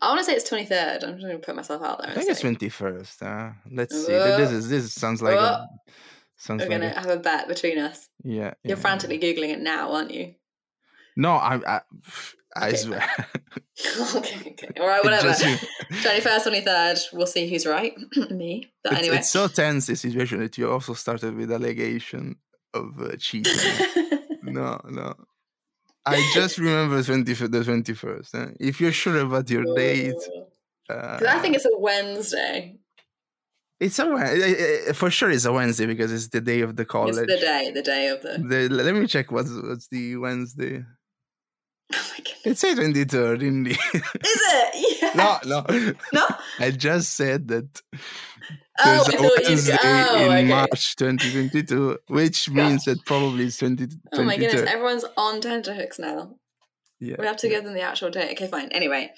want 0.03 0.19
to 0.19 0.25
say 0.25 0.35
it's 0.35 0.49
twenty 0.49 0.67
third. 0.67 1.05
I'm 1.05 1.15
just 1.15 1.27
going 1.27 1.41
to 1.41 1.47
put 1.47 1.55
myself 1.55 1.83
out 1.83 2.01
there. 2.03 2.11
I 2.11 2.15
think 2.15 2.31
it's 2.31 2.41
twenty 2.41 2.69
first. 2.69 3.23
Uh, 3.23 3.51
let's 3.71 3.95
see. 3.95 4.13
This 4.13 4.51
is 4.51 4.69
this 4.69 4.93
sounds 4.93 5.23
like 5.23 5.37
a, 5.37 5.69
sounds 6.37 6.63
We're 6.63 6.69
like 6.69 6.81
gonna 6.81 6.95
a, 6.97 7.01
have 7.01 7.11
a 7.11 7.19
bet 7.19 7.47
between 7.47 7.79
us. 7.79 8.09
Yeah, 8.25 8.55
you're 8.65 8.77
frantically 8.77 9.21
googling 9.21 9.51
it 9.51 9.61
now, 9.61 9.93
aren't 9.93 10.13
you? 10.13 10.35
No, 11.17 11.33
I, 11.33 11.61
I 11.67 11.81
I 12.57 12.69
okay. 12.69 12.77
swear. 12.77 13.09
okay, 14.17 14.53
okay. 14.53 14.69
All 14.81 14.87
right, 14.87 15.03
whatever. 15.03 15.31
21st, 15.31 16.65
23rd, 16.65 17.07
we'll 17.13 17.27
see 17.27 17.49
who's 17.49 17.67
right. 17.67 17.95
Me. 18.31 18.71
But 18.85 18.93
it's, 18.93 19.01
anyway. 19.01 19.17
It's 19.17 19.31
so 19.31 19.49
tense, 19.49 19.87
the 19.87 19.97
situation, 19.97 20.41
that 20.41 20.59
you 20.59 20.71
also 20.71 20.95
started 20.95 21.35
with 21.35 21.51
allegation 21.51 22.37
of 22.75 23.01
uh, 23.01 23.17
cheating. 23.17 23.55
no, 24.43 24.81
no. 24.89 25.15
I 26.05 26.31
just 26.35 26.59
remember 26.59 27.03
20, 27.03 27.23
the 27.33 27.59
21st. 27.61 28.35
Eh? 28.35 28.55
If 28.61 28.81
you're 28.81 28.93
sure 28.93 29.19
about 29.21 29.49
your 29.49 29.65
date. 29.77 30.15
Because 30.89 31.23
uh, 31.23 31.27
I 31.29 31.39
think 31.39 31.55
it's 31.55 31.65
a 31.65 31.79
Wednesday. 31.79 32.77
It's 33.81 33.99
a 33.99 34.95
for 34.95 35.11
sure. 35.11 35.31
It's 35.31 35.45
a 35.45 35.53
Wednesday 35.53 35.87
because 35.87 36.13
it's 36.13 36.29
the 36.29 36.41
day 36.41 36.61
of 36.61 36.77
the 36.77 36.85
college. 36.85 37.17
It's 37.17 37.33
the 37.33 37.41
day, 37.41 37.73
the 37.75 37.83
day 37.83 38.09
of 38.09 38.23
the. 38.23 38.39
the 38.39 38.69
let 38.69 38.95
me 38.95 39.09
check 39.09 39.33
what's 39.33 39.51
what's 39.51 39.89
the 39.89 40.17
Wednesday. 40.17 40.85
Oh. 42.45 42.51
It 42.51 42.59
says 42.59 42.77
23rd 42.77 43.43
in 43.43 43.63
the. 43.63 43.71
Is 43.71 43.79
it? 44.25 44.99
Yeah. 45.03 45.13
no, 45.15 45.39
no. 45.47 45.93
No? 46.13 46.27
I 46.59 46.71
just 46.73 47.15
said 47.15 47.49
that 47.49 47.83
Oh, 48.79 49.05
there's 49.07 49.21
a 49.21 49.49
Wednesday 49.49 49.77
oh, 49.83 50.25
in 50.25 50.33
okay. 50.33 50.45
March 50.49 50.97
2022, 50.97 51.99
which 52.09 52.51
means 52.51 52.85
that 52.85 53.05
probably 53.05 53.45
it's 53.45 53.59
20, 53.59 53.87
Oh 54.13 54.23
my 54.23 54.37
goodness, 54.37 54.69
everyone's 54.69 55.05
on 55.17 55.41
tenterhooks 55.41 55.99
now. 55.99 56.37
Yeah. 56.99 57.17
We 57.19 57.27
have 57.27 57.37
to 57.39 57.49
yeah. 57.49 57.57
give 57.57 57.65
them 57.65 57.75
the 57.75 57.83
actual 57.83 58.11
date. 58.11 58.33
Okay, 58.33 58.47
fine. 58.49 58.69
Anyway, 58.73 59.13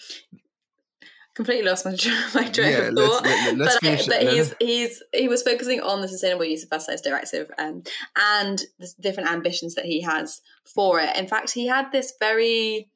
completely 1.34 1.64
lost 1.68 1.84
my, 1.84 1.92
my 2.34 2.48
train 2.48 2.72
Yeah, 2.72 2.78
of 2.78 2.94
let's- 2.94 3.08
thought. 3.12 3.24
let- 3.24 3.56
let's 3.58 3.74
but 3.74 3.82
finish 3.82 4.06
but 4.06 4.22
it. 4.22 4.32
He's 4.32 4.54
he's 4.60 5.02
he 5.12 5.28
was 5.28 5.42
focusing 5.42 5.80
on 5.80 6.00
the 6.00 6.08
sustainable 6.08 6.44
use 6.44 6.62
of 6.62 6.70
pesticides 6.70 7.02
directive 7.02 7.50
um, 7.58 7.82
and 8.16 8.62
the 8.78 8.88
different 9.00 9.30
ambitions 9.30 9.74
that 9.74 9.84
he 9.84 10.00
has 10.02 10.40
for 10.64 11.00
it. 11.00 11.16
In 11.16 11.26
fact, 11.26 11.52
he 11.52 11.66
had 11.66 11.90
this 11.92 12.12
very 12.20 12.88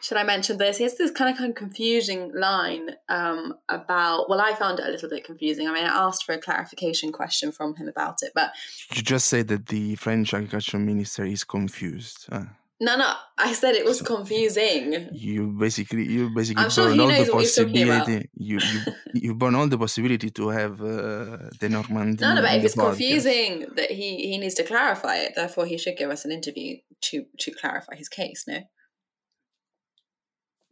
should 0.00 0.18
I 0.18 0.22
mention 0.22 0.58
this? 0.58 0.76
He 0.76 0.84
has 0.84 0.98
this 0.98 1.10
kind 1.10 1.30
of 1.30 1.38
kind 1.38 1.48
of 1.48 1.56
confusing 1.56 2.30
line 2.34 2.90
um, 3.08 3.54
about. 3.70 4.28
Well, 4.28 4.38
I 4.38 4.52
found 4.52 4.78
it 4.78 4.86
a 4.86 4.90
little 4.90 5.08
bit 5.08 5.24
confusing. 5.24 5.66
I 5.66 5.72
mean, 5.72 5.84
I 5.84 5.96
asked 6.06 6.24
for 6.24 6.32
a 6.34 6.38
clarification 6.38 7.10
question 7.10 7.50
from 7.52 7.74
him 7.74 7.88
about 7.88 8.18
it, 8.20 8.32
but 8.34 8.52
You 8.94 9.00
just 9.00 9.28
said 9.28 9.48
that 9.48 9.64
the 9.68 9.94
French 9.94 10.34
agriculture 10.34 10.78
minister 10.78 11.24
is 11.24 11.42
confused. 11.42 12.26
Uh, 12.30 12.44
no, 12.80 12.96
no, 12.96 13.12
I 13.38 13.52
said 13.52 13.74
it 13.74 13.84
was 13.84 14.02
confusing. 14.02 15.08
you 15.12 15.48
basically 15.58 16.04
you 16.04 16.30
basically 16.34 16.64
I'm 16.64 16.70
sure 16.70 16.86
burn 16.86 16.94
he 16.94 17.00
all 17.00 17.24
the 17.24 17.32
what 17.32 17.40
he's 17.42 17.54
talking 17.54 17.82
about. 17.84 18.00
possibility. 18.00 18.30
You, 18.34 18.58
you 18.58 18.80
you 19.14 19.34
burn 19.34 19.54
all 19.54 19.68
the 19.68 19.78
possibility 19.78 20.30
to 20.30 20.48
have 20.48 20.80
uh, 20.80 21.50
Denormandie. 21.60 22.20
No, 22.20 22.34
no, 22.34 22.42
but 22.42 22.54
if 22.56 22.64
it's 22.64 22.74
podcast. 22.74 22.88
confusing 22.90 23.66
that 23.76 23.90
he 23.90 24.28
he 24.28 24.38
needs 24.38 24.54
to 24.54 24.64
clarify 24.64 25.16
it, 25.16 25.34
therefore 25.36 25.66
he 25.66 25.78
should 25.78 25.96
give 25.96 26.10
us 26.10 26.24
an 26.24 26.32
interview 26.32 26.76
to 27.02 27.24
to 27.38 27.50
clarify 27.52 27.94
his 27.94 28.08
case. 28.08 28.44
No. 28.48 28.58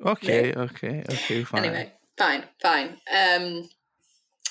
Okay, 0.04 0.52
okay, 0.52 1.04
okay, 1.08 1.44
fine. 1.44 1.64
Anyway, 1.64 1.92
fine, 2.18 2.44
fine. 2.60 2.88
Um, 3.10 3.68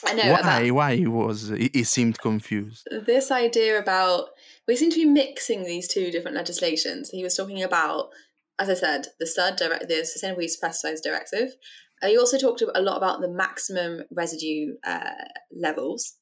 I 0.06 0.14
know 0.14 0.32
why? 0.32 0.40
about 0.40 0.72
Why 0.72 0.96
he 0.96 1.08
was? 1.08 1.50
He, 1.50 1.70
he 1.74 1.84
seemed 1.84 2.20
confused. 2.20 2.88
this 3.06 3.32
idea 3.32 3.78
about 3.78 4.30
we 4.68 4.76
seem 4.76 4.90
to 4.92 4.98
be 4.98 5.06
mixing 5.06 5.64
these 5.64 5.88
two 5.88 6.12
different 6.12 6.38
legislations. 6.38 7.10
He 7.10 7.24
was 7.24 7.36
talking 7.36 7.64
about, 7.64 8.10
as 8.60 8.70
I 8.70 8.76
said, 8.76 9.08
the 9.20 9.28
SUD, 9.28 9.58
direct, 9.58 9.88
the 9.88 10.06
Sustainable 10.06 10.44
Use 10.44 10.62
of 10.62 10.70
Pesticides 10.70 11.02
Directive. 11.02 11.50
Uh, 12.02 12.08
he 12.08 12.18
also 12.18 12.38
talked 12.38 12.62
a 12.62 12.82
lot 12.82 12.98
about 12.98 13.22
the 13.22 13.30
maximum 13.30 14.04
residue 14.12 14.74
uh, 14.84 15.26
levels 15.56 16.16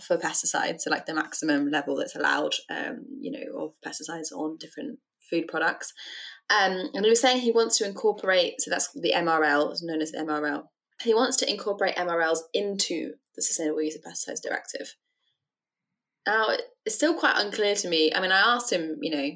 for 0.00 0.16
pesticides, 0.16 0.80
so 0.80 0.90
like 0.90 1.06
the 1.06 1.14
maximum 1.14 1.70
level 1.70 1.96
that's 1.96 2.16
allowed, 2.16 2.54
um, 2.70 3.04
you 3.20 3.30
know, 3.30 3.64
of 3.64 3.72
pesticides 3.84 4.32
on 4.32 4.56
different 4.58 4.98
food 5.30 5.46
products. 5.48 5.92
Um, 6.50 6.90
and 6.94 7.04
he 7.04 7.10
was 7.10 7.20
saying 7.20 7.40
he 7.40 7.52
wants 7.52 7.78
to 7.78 7.86
incorporate, 7.86 8.60
so 8.60 8.70
that's 8.70 8.90
the 8.92 9.12
MRL, 9.14 9.74
known 9.82 10.00
as 10.00 10.12
the 10.12 10.18
MRL. 10.18 10.64
He 11.02 11.14
wants 11.14 11.36
to 11.38 11.50
incorporate 11.50 11.96
MRLs 11.96 12.40
into 12.52 13.12
the 13.34 13.42
Sustainable 13.42 13.82
Use 13.82 13.96
of 13.96 14.02
Pesticides 14.02 14.42
Directive. 14.42 14.94
Now, 16.26 16.56
it's 16.84 16.94
still 16.94 17.14
quite 17.14 17.36
unclear 17.36 17.74
to 17.76 17.88
me. 17.88 18.12
I 18.14 18.20
mean, 18.20 18.32
I 18.32 18.54
asked 18.54 18.72
him, 18.72 18.98
you 19.00 19.10
know, 19.10 19.30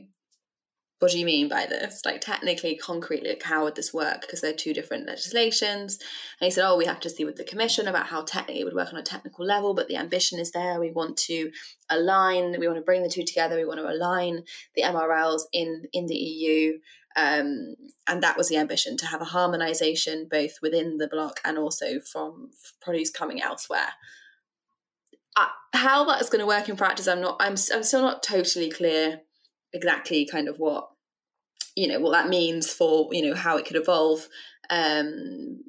what 0.98 1.10
do 1.10 1.18
you 1.18 1.26
mean 1.26 1.48
by 1.48 1.66
this? 1.66 2.00
Like, 2.06 2.22
technically, 2.22 2.76
concretely, 2.76 3.28
like, 3.28 3.42
how 3.42 3.64
would 3.64 3.74
this 3.74 3.92
work? 3.92 4.22
Because 4.22 4.40
they're 4.40 4.54
two 4.54 4.72
different 4.72 5.06
legislations. 5.06 5.98
And 6.40 6.46
he 6.46 6.50
said, 6.50 6.66
oh, 6.66 6.76
we 6.76 6.86
have 6.86 7.00
to 7.00 7.10
see 7.10 7.24
with 7.24 7.36
the 7.36 7.44
Commission 7.44 7.86
about 7.86 8.06
how 8.06 8.22
technically 8.22 8.62
it 8.62 8.64
would 8.64 8.74
work 8.74 8.92
on 8.92 8.98
a 8.98 9.02
technical 9.02 9.44
level, 9.44 9.74
but 9.74 9.88
the 9.88 9.96
ambition 9.96 10.38
is 10.38 10.52
there. 10.52 10.80
We 10.80 10.92
want 10.92 11.18
to 11.18 11.50
align, 11.90 12.58
we 12.58 12.66
want 12.66 12.78
to 12.78 12.84
bring 12.84 13.02
the 13.02 13.10
two 13.10 13.24
together, 13.24 13.56
we 13.56 13.66
want 13.66 13.80
to 13.80 13.90
align 13.90 14.44
the 14.74 14.82
MRLs 14.82 15.42
in, 15.52 15.84
in 15.92 16.06
the 16.06 16.14
EU. 16.14 16.78
Um, 17.14 17.76
and 18.06 18.22
that 18.22 18.38
was 18.38 18.48
the 18.48 18.56
ambition 18.56 18.96
to 18.98 19.06
have 19.06 19.20
a 19.20 19.26
harmonization 19.26 20.28
both 20.30 20.52
within 20.62 20.96
the 20.96 21.08
bloc 21.08 21.40
and 21.44 21.58
also 21.58 22.00
from 22.00 22.50
produce 22.80 23.10
coming 23.10 23.42
elsewhere. 23.42 23.92
Uh, 25.36 25.46
how 25.74 26.04
that's 26.04 26.30
going 26.30 26.40
to 26.40 26.46
work 26.46 26.68
in 26.68 26.76
practice, 26.76 27.06
I'm 27.08 27.20
not. 27.20 27.36
I'm. 27.40 27.56
I'm 27.72 27.82
still 27.82 28.02
not 28.02 28.22
totally 28.22 28.70
clear 28.70 29.20
exactly 29.72 30.26
kind 30.26 30.48
of 30.48 30.58
what 30.58 30.88
you 31.76 31.86
know 31.88 32.00
what 32.00 32.12
that 32.12 32.28
means 32.28 32.72
for 32.72 33.08
you 33.12 33.22
know 33.26 33.34
how 33.34 33.56
it 33.58 33.66
could 33.66 33.76
evolve, 33.76 34.26
um, 34.70 35.60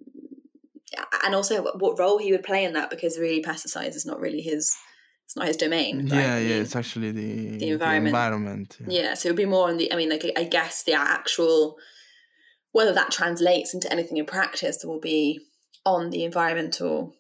and 1.26 1.36
also 1.36 1.64
what, 1.64 2.00
role 2.00 2.18
he 2.18 2.32
would 2.32 2.44
play 2.44 2.64
in 2.64 2.74
that 2.74 2.90
because 2.90 3.20
really 3.20 3.44
pesticides 3.44 3.96
is 3.96 4.06
not 4.06 4.20
really 4.20 4.42
his. 4.42 4.76
It's 5.26 5.36
not 5.36 5.48
his 5.48 5.58
domain. 5.58 6.08
right? 6.08 6.20
Yeah, 6.20 6.36
I 6.36 6.40
yeah. 6.40 6.48
mean, 6.48 6.62
It's 6.62 6.76
actually 6.78 7.12
the 7.12 7.58
the 7.58 7.70
environment. 7.72 8.08
environment, 8.16 8.78
yeah. 8.88 9.02
yeah, 9.02 9.14
so 9.14 9.28
it 9.28 9.34
would 9.34 9.38
be 9.38 9.46
more 9.46 9.68
on 9.68 9.76
the. 9.76 9.92
I 9.92 9.98
mean, 9.98 10.10
like 10.10 10.26
I 10.38 10.46
guess 10.46 10.84
the 10.84 10.94
actual 10.94 11.76
whether 12.72 12.94
that 12.94 13.12
translates 13.12 13.74
into 13.74 13.92
anything 13.92 14.18
in 14.18 14.26
practice 14.26 14.86
will 14.86 15.00
be 15.00 15.42
on 15.86 16.12
the 16.12 16.24
environmental 16.24 17.16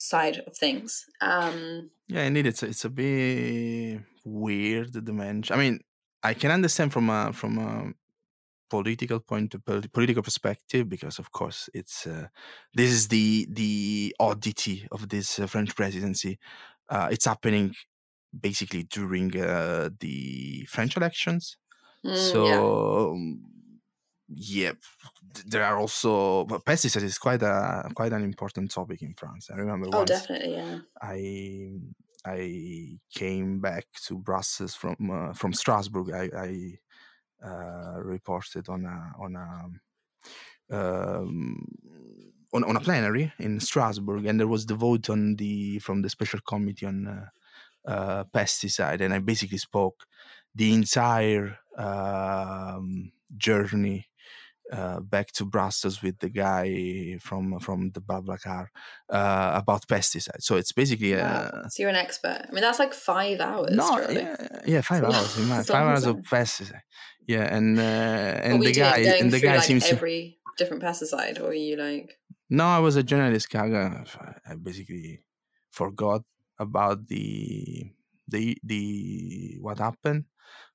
side 0.00 0.38
of 0.46 0.56
things. 0.56 1.06
Um, 1.20 1.90
Yeah, 2.08 2.24
indeed, 2.24 2.46
it's 2.46 2.62
a, 2.62 2.66
it's 2.66 2.84
a 2.84 2.90
bit 2.90 4.00
weird 4.24 4.92
dimension. 5.04 5.54
I 5.54 5.58
mean, 5.58 5.80
I 6.22 6.34
can 6.34 6.50
understand 6.50 6.92
from 6.92 7.08
a 7.08 7.32
from 7.32 7.58
a 7.58 7.92
political 8.70 9.20
point 9.20 9.54
of 9.54 9.64
pol- 9.64 9.82
political 9.92 10.22
perspective 10.22 10.88
because, 10.88 11.18
of 11.18 11.32
course, 11.32 11.70
it's 11.74 12.06
uh, 12.06 12.28
this 12.74 12.90
is 12.92 13.08
the 13.08 13.46
the 13.50 14.14
oddity 14.20 14.88
of 14.92 15.08
this 15.08 15.38
uh, 15.38 15.46
French 15.46 15.74
presidency. 15.76 16.38
Uh, 16.88 17.08
it's 17.12 17.26
happening 17.26 17.74
basically 18.38 18.84
during 18.84 19.36
uh, 19.40 19.90
the 20.00 20.66
French 20.70 20.96
elections. 20.96 21.56
mm, 22.04 22.12
so 22.12 22.44
yeah. 22.44 23.12
um, 23.12 23.42
yeah 24.34 24.72
there 25.46 25.64
are 25.64 25.78
also 25.78 26.44
pesticides 26.44 27.02
is 27.02 27.18
quite 27.18 27.42
a 27.42 27.90
quite 27.94 28.12
an 28.12 28.22
important 28.22 28.70
topic 28.70 29.02
in 29.02 29.14
france 29.14 29.50
i 29.50 29.56
remember 29.56 29.88
Oh, 29.92 29.98
once 29.98 30.10
definitely, 30.10 30.54
yeah. 30.54 30.78
i 31.02 31.70
i 32.24 32.98
came 33.12 33.60
back 33.60 33.86
to 34.06 34.18
brussels 34.18 34.74
from 34.74 34.96
uh, 35.10 35.32
from 35.32 35.52
strasbourg 35.52 36.10
i 36.12 36.30
i 36.36 36.78
uh, 37.46 38.00
reported 38.02 38.68
on 38.68 38.84
a 38.84 39.12
on 39.18 39.36
a 39.36 39.70
um, 40.72 41.66
on, 42.52 42.64
on 42.64 42.76
a 42.76 42.80
plenary 42.80 43.32
in 43.38 43.60
Strasbourg, 43.60 44.26
and 44.26 44.38
there 44.38 44.46
was 44.46 44.66
the 44.66 44.74
vote 44.74 45.08
on 45.10 45.36
the 45.36 45.78
from 45.80 46.02
the 46.02 46.08
special 46.10 46.40
committee 46.46 46.86
on 46.86 47.06
uh, 47.06 47.90
uh, 47.90 48.24
pesticide, 48.24 49.00
and 49.00 49.14
I 49.14 49.18
basically 49.18 49.58
spoke 49.58 50.04
the 50.54 50.72
entire 50.74 51.58
um, 51.76 53.12
journey 53.36 54.09
uh, 54.72 55.00
back 55.00 55.32
to 55.32 55.44
Brussels 55.44 56.02
with 56.02 56.18
the 56.20 56.28
guy 56.28 57.16
from 57.20 57.58
from 57.60 57.90
the 57.94 58.00
BlaBlaCar 58.00 58.66
uh, 59.10 59.50
about 59.62 59.86
pesticides. 59.88 60.42
So 60.42 60.56
it's 60.56 60.72
basically 60.72 61.14
Wow. 61.14 61.22
uh, 61.54 61.68
So 61.68 61.82
you're 61.82 61.90
an 61.90 61.96
expert. 61.96 62.46
I 62.48 62.52
mean, 62.52 62.62
that's 62.62 62.78
like 62.78 62.94
five 62.94 63.40
hours. 63.40 63.72
no, 63.72 63.86
surely. 63.96 64.22
yeah, 64.22 64.36
yeah, 64.66 64.80
five 64.80 65.02
hours, 65.08 65.36
long- 65.38 65.48
man, 65.48 65.60
it's 65.60 65.70
a 65.70 65.72
five 65.72 65.86
hours 65.86 66.06
of 66.06 66.16
pesticide. 66.18 66.82
Yeah, 67.26 67.54
and 67.56 67.78
uh, 67.78 67.82
and 68.46 68.62
the 68.62 68.68
you 68.68 68.74
doing? 68.74 68.86
guy 68.86 69.02
Going 69.04 69.22
and 69.22 69.30
the 69.32 69.40
guy 69.40 69.58
seems 69.60 69.84
to- 69.86 69.94
every 69.96 70.38
different 70.58 70.82
pesticide, 70.82 71.38
or 71.40 71.44
were 71.44 71.54
you 71.54 71.76
like? 71.76 72.18
No, 72.48 72.64
I 72.66 72.78
was 72.80 72.96
a 72.96 73.02
journalist. 73.02 73.48
Kaga. 73.50 74.04
I 74.48 74.54
basically 74.56 75.22
forgot 75.70 76.22
about 76.58 77.06
the 77.08 77.90
the 78.28 78.56
the 78.64 79.58
what 79.60 79.78
happened, 79.78 80.24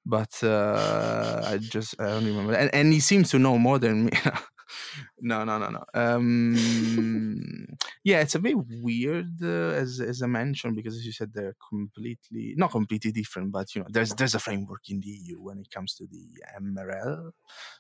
but 0.05 0.43
uh, 0.43 1.41
I 1.45 1.57
just 1.57 1.95
I 1.99 2.07
don't 2.07 2.25
remember. 2.25 2.53
And 2.53 2.73
and 2.73 2.93
he 2.93 2.99
seems 2.99 3.29
to 3.31 3.39
know 3.39 3.57
more 3.57 3.79
than 3.79 4.05
me. 4.05 4.11
no, 5.21 5.43
no, 5.43 5.57
no, 5.57 5.69
no. 5.69 5.83
Um, 5.93 7.67
yeah, 8.03 8.21
it's 8.21 8.35
a 8.35 8.39
bit 8.39 8.55
weird 8.81 9.41
uh, 9.41 9.71
as 9.81 9.99
as 9.99 10.21
I 10.21 10.27
mentioned 10.27 10.75
because 10.75 10.95
as 10.95 11.05
you 11.05 11.11
said 11.11 11.31
they're 11.33 11.55
completely 11.69 12.53
not 12.57 12.71
completely 12.71 13.11
different, 13.11 13.51
but 13.51 13.73
you 13.75 13.81
know 13.81 13.87
there's 13.89 14.13
there's 14.13 14.35
a 14.35 14.39
framework 14.39 14.89
in 14.89 14.99
the 15.01 15.09
EU 15.09 15.41
when 15.41 15.59
it 15.59 15.69
comes 15.71 15.95
to 15.95 16.07
the 16.07 16.43
MRL. 16.55 17.31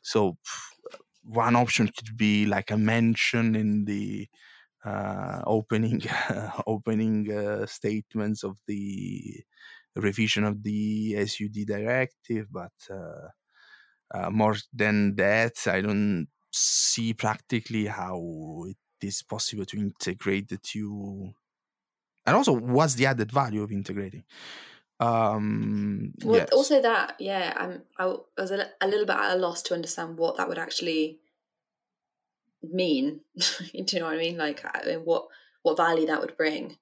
So 0.01 0.37
one 1.23 1.55
option 1.55 1.87
could 1.87 2.17
be 2.17 2.45
like 2.45 2.71
a 2.71 2.77
mention 2.77 3.55
in 3.55 3.85
the 3.85 4.27
uh, 4.85 5.41
opening 5.47 6.01
opening 6.67 7.31
uh, 7.31 7.65
statements 7.65 8.43
of 8.43 8.57
the 8.67 9.43
revision 9.95 10.43
of 10.43 10.63
the 10.63 11.25
SUD 11.25 11.65
directive, 11.65 12.47
but 12.51 12.73
uh, 12.89 13.29
uh, 14.13 14.29
more 14.29 14.55
than 14.73 15.15
that, 15.15 15.53
I 15.67 15.81
don't 15.81 16.27
see 16.51 17.13
practically 17.13 17.87
how 17.87 18.65
it 18.67 19.05
is 19.05 19.23
possible 19.23 19.65
to 19.65 19.77
integrate 19.77 20.49
the 20.49 20.57
two. 20.57 21.33
And 22.25 22.35
also, 22.35 22.53
what's 22.53 22.95
the 22.95 23.05
added 23.05 23.31
value 23.31 23.61
of 23.61 23.71
integrating? 23.71 24.23
Um, 24.99 26.13
Well, 26.23 26.37
yes. 26.37 26.49
also 26.51 26.81
that, 26.81 27.15
yeah. 27.19 27.53
I'm. 27.55 27.83
I 27.97 28.15
was 28.37 28.51
a, 28.51 28.69
a 28.81 28.87
little 28.87 29.05
bit 29.05 29.15
at 29.15 29.35
a 29.35 29.39
loss 29.39 29.61
to 29.63 29.73
understand 29.73 30.17
what 30.17 30.37
that 30.37 30.47
would 30.47 30.57
actually 30.57 31.19
mean. 32.63 33.21
Do 33.37 33.65
you 33.73 33.99
know 33.99 34.05
what 34.05 34.15
I 34.15 34.17
mean? 34.17 34.37
Like, 34.37 34.63
I 34.65 34.85
mean, 34.85 34.99
what 34.99 35.27
what 35.63 35.77
value 35.77 36.05
that 36.07 36.21
would 36.21 36.37
bring. 36.37 36.77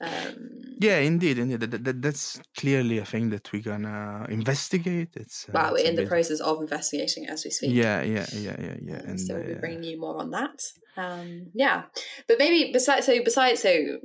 Um, 0.00 0.76
yeah, 0.78 0.98
indeed, 0.98 1.38
indeed. 1.38 1.60
That, 1.60 1.84
that, 1.84 2.00
that's 2.00 2.40
clearly 2.56 2.98
a 2.98 3.04
thing 3.04 3.28
that 3.30 3.52
we're 3.52 3.60
gonna 3.60 4.26
investigate. 4.30 5.10
It's 5.14 5.46
uh, 5.48 5.52
well, 5.52 5.72
we're 5.72 5.84
in 5.84 5.94
the 5.94 6.06
process 6.06 6.40
of 6.40 6.60
investigating 6.60 7.28
as 7.28 7.44
we 7.44 7.50
speak. 7.50 7.72
Yeah, 7.72 8.02
yeah, 8.02 8.26
yeah, 8.32 8.56
yeah, 8.58 8.76
yeah. 8.82 9.00
Um, 9.00 9.08
and 9.08 9.20
so 9.20 9.34
we'll 9.34 9.44
be 9.44 9.54
uh, 9.54 9.58
bringing 9.58 9.84
you 9.84 10.00
more 10.00 10.16
on 10.18 10.30
that. 10.30 10.62
Um, 10.96 11.48
yeah, 11.52 11.84
but 12.26 12.38
maybe 12.38 12.72
besides, 12.72 13.04
so 13.04 13.22
besides, 13.22 13.60
so 13.60 13.98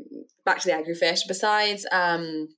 back 0.43 0.59
to 0.59 0.67
the 0.67 0.75
agri-fish. 0.75 1.23
Besides 1.27 1.85
um, 1.93 2.49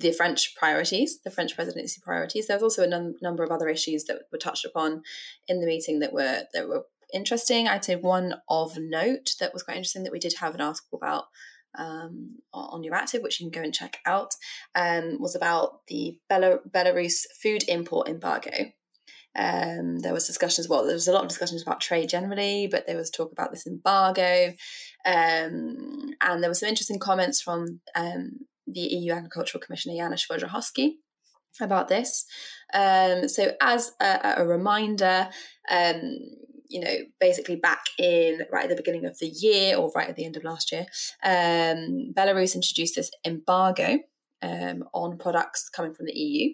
the 0.00 0.12
French 0.12 0.56
priorities, 0.56 1.20
the 1.22 1.30
French 1.30 1.54
presidency 1.54 2.00
priorities, 2.04 2.48
there 2.48 2.56
was 2.56 2.64
also 2.64 2.82
a 2.82 2.88
num- 2.88 3.14
number 3.22 3.44
of 3.44 3.52
other 3.52 3.68
issues 3.68 4.04
that 4.04 4.22
were 4.32 4.38
touched 4.38 4.64
upon 4.64 5.02
in 5.46 5.60
the 5.60 5.66
meeting 5.66 6.00
that 6.00 6.12
were 6.12 6.42
that 6.52 6.68
were 6.68 6.86
interesting. 7.12 7.68
I'd 7.68 7.84
say 7.84 7.94
one 7.94 8.34
of 8.48 8.76
note 8.76 9.34
that 9.38 9.52
was 9.52 9.62
quite 9.62 9.76
interesting 9.76 10.02
that 10.02 10.12
we 10.12 10.18
did 10.18 10.34
have 10.40 10.56
an 10.56 10.60
article 10.60 10.98
about 10.98 11.26
um, 11.76 12.36
on 12.52 12.82
Euractiv, 12.82 13.22
which 13.22 13.40
you 13.40 13.50
can 13.50 13.60
go 13.60 13.64
and 13.64 13.74
check 13.74 13.98
out, 14.06 14.34
um, 14.74 15.20
was 15.20 15.34
about 15.34 15.86
the 15.88 16.18
Belarus 16.30 17.24
food 17.42 17.64
import 17.68 18.08
embargo. 18.08 18.72
Um, 19.36 19.98
there 19.98 20.12
was 20.12 20.26
discussion 20.26 20.62
as 20.62 20.68
well. 20.68 20.84
There 20.84 20.94
was 20.94 21.08
a 21.08 21.12
lot 21.12 21.22
of 21.22 21.28
discussions 21.28 21.62
about 21.62 21.80
trade 21.80 22.08
generally, 22.08 22.68
but 22.70 22.86
there 22.86 22.96
was 22.96 23.10
talk 23.10 23.32
about 23.32 23.50
this 23.50 23.66
embargo, 23.66 24.54
um, 25.04 26.14
and 26.20 26.42
there 26.42 26.50
were 26.50 26.54
some 26.54 26.68
interesting 26.68 27.00
comments 27.00 27.40
from 27.40 27.80
um, 27.96 28.30
the 28.66 28.80
EU 28.80 29.12
Agricultural 29.12 29.62
Commissioner 29.62 29.96
Janusz 29.96 30.26
Wojciechowski 30.28 30.92
about 31.60 31.88
this. 31.88 32.26
Um, 32.72 33.28
so, 33.28 33.52
as 33.60 33.92
a, 34.00 34.34
a 34.38 34.46
reminder, 34.46 35.28
you 36.68 36.80
know, 36.80 36.96
basically 37.20 37.56
back 37.56 37.84
in 37.98 38.42
right 38.50 38.64
at 38.64 38.70
the 38.70 38.76
beginning 38.76 39.04
of 39.04 39.18
the 39.18 39.28
year 39.28 39.76
or 39.76 39.90
right 39.94 40.08
at 40.08 40.16
the 40.16 40.24
end 40.24 40.36
of 40.36 40.44
last 40.44 40.72
year, 40.72 40.86
um, 41.22 42.12
Belarus 42.14 42.54
introduced 42.54 42.96
this 42.96 43.10
embargo 43.24 43.98
um, 44.42 44.84
on 44.92 45.18
products 45.18 45.68
coming 45.68 45.94
from 45.94 46.06
the 46.06 46.18
EU, 46.18 46.52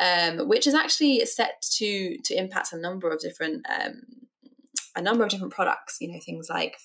um, 0.00 0.48
which 0.48 0.66
is 0.66 0.74
actually 0.74 1.24
set 1.26 1.62
to 1.76 2.16
to 2.24 2.34
impact 2.34 2.72
a 2.72 2.78
number 2.78 3.10
of 3.10 3.20
different 3.20 3.66
um, 3.68 4.02
a 4.94 5.02
number 5.02 5.24
of 5.24 5.30
different 5.30 5.52
products. 5.52 5.98
You 6.00 6.12
know, 6.12 6.20
things 6.24 6.48
like 6.48 6.76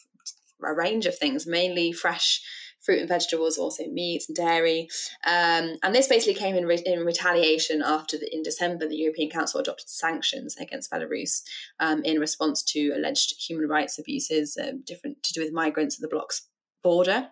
a 0.64 0.74
range 0.74 1.06
of 1.06 1.18
things, 1.18 1.48
mainly 1.48 1.92
fresh 1.92 2.42
fruit 2.82 3.00
and 3.00 3.10
vegetables, 3.10 3.58
also 3.58 3.86
meat 3.88 4.24
and 4.28 4.36
dairy. 4.36 4.88
Um, 5.26 5.78
and 5.84 5.94
this 5.94 6.08
basically 6.08 6.40
came 6.40 6.56
in, 6.56 6.66
re- 6.66 6.84
in 6.86 7.06
retaliation 7.06 7.82
after 7.84 8.18
the, 8.18 8.34
in 8.34 8.44
December 8.44 8.88
the 8.88 8.98
European 8.98 9.30
Council 9.30 9.60
adopted 9.60 9.90
sanctions 9.90 10.56
against 10.58 10.92
Belarus 10.92 11.44
um, 11.80 12.04
in 12.04 12.20
response 12.20 12.64
to 12.64 12.92
alleged 12.96 13.36
human 13.48 13.68
rights 13.68 14.00
abuses, 14.00 14.58
um, 14.62 14.82
different 14.86 15.22
to 15.24 15.34
do 15.34 15.42
with 15.42 15.54
migrants 15.54 15.98
at 15.98 16.02
the 16.02 16.14
bloc's 16.14 16.48
border. 16.84 17.30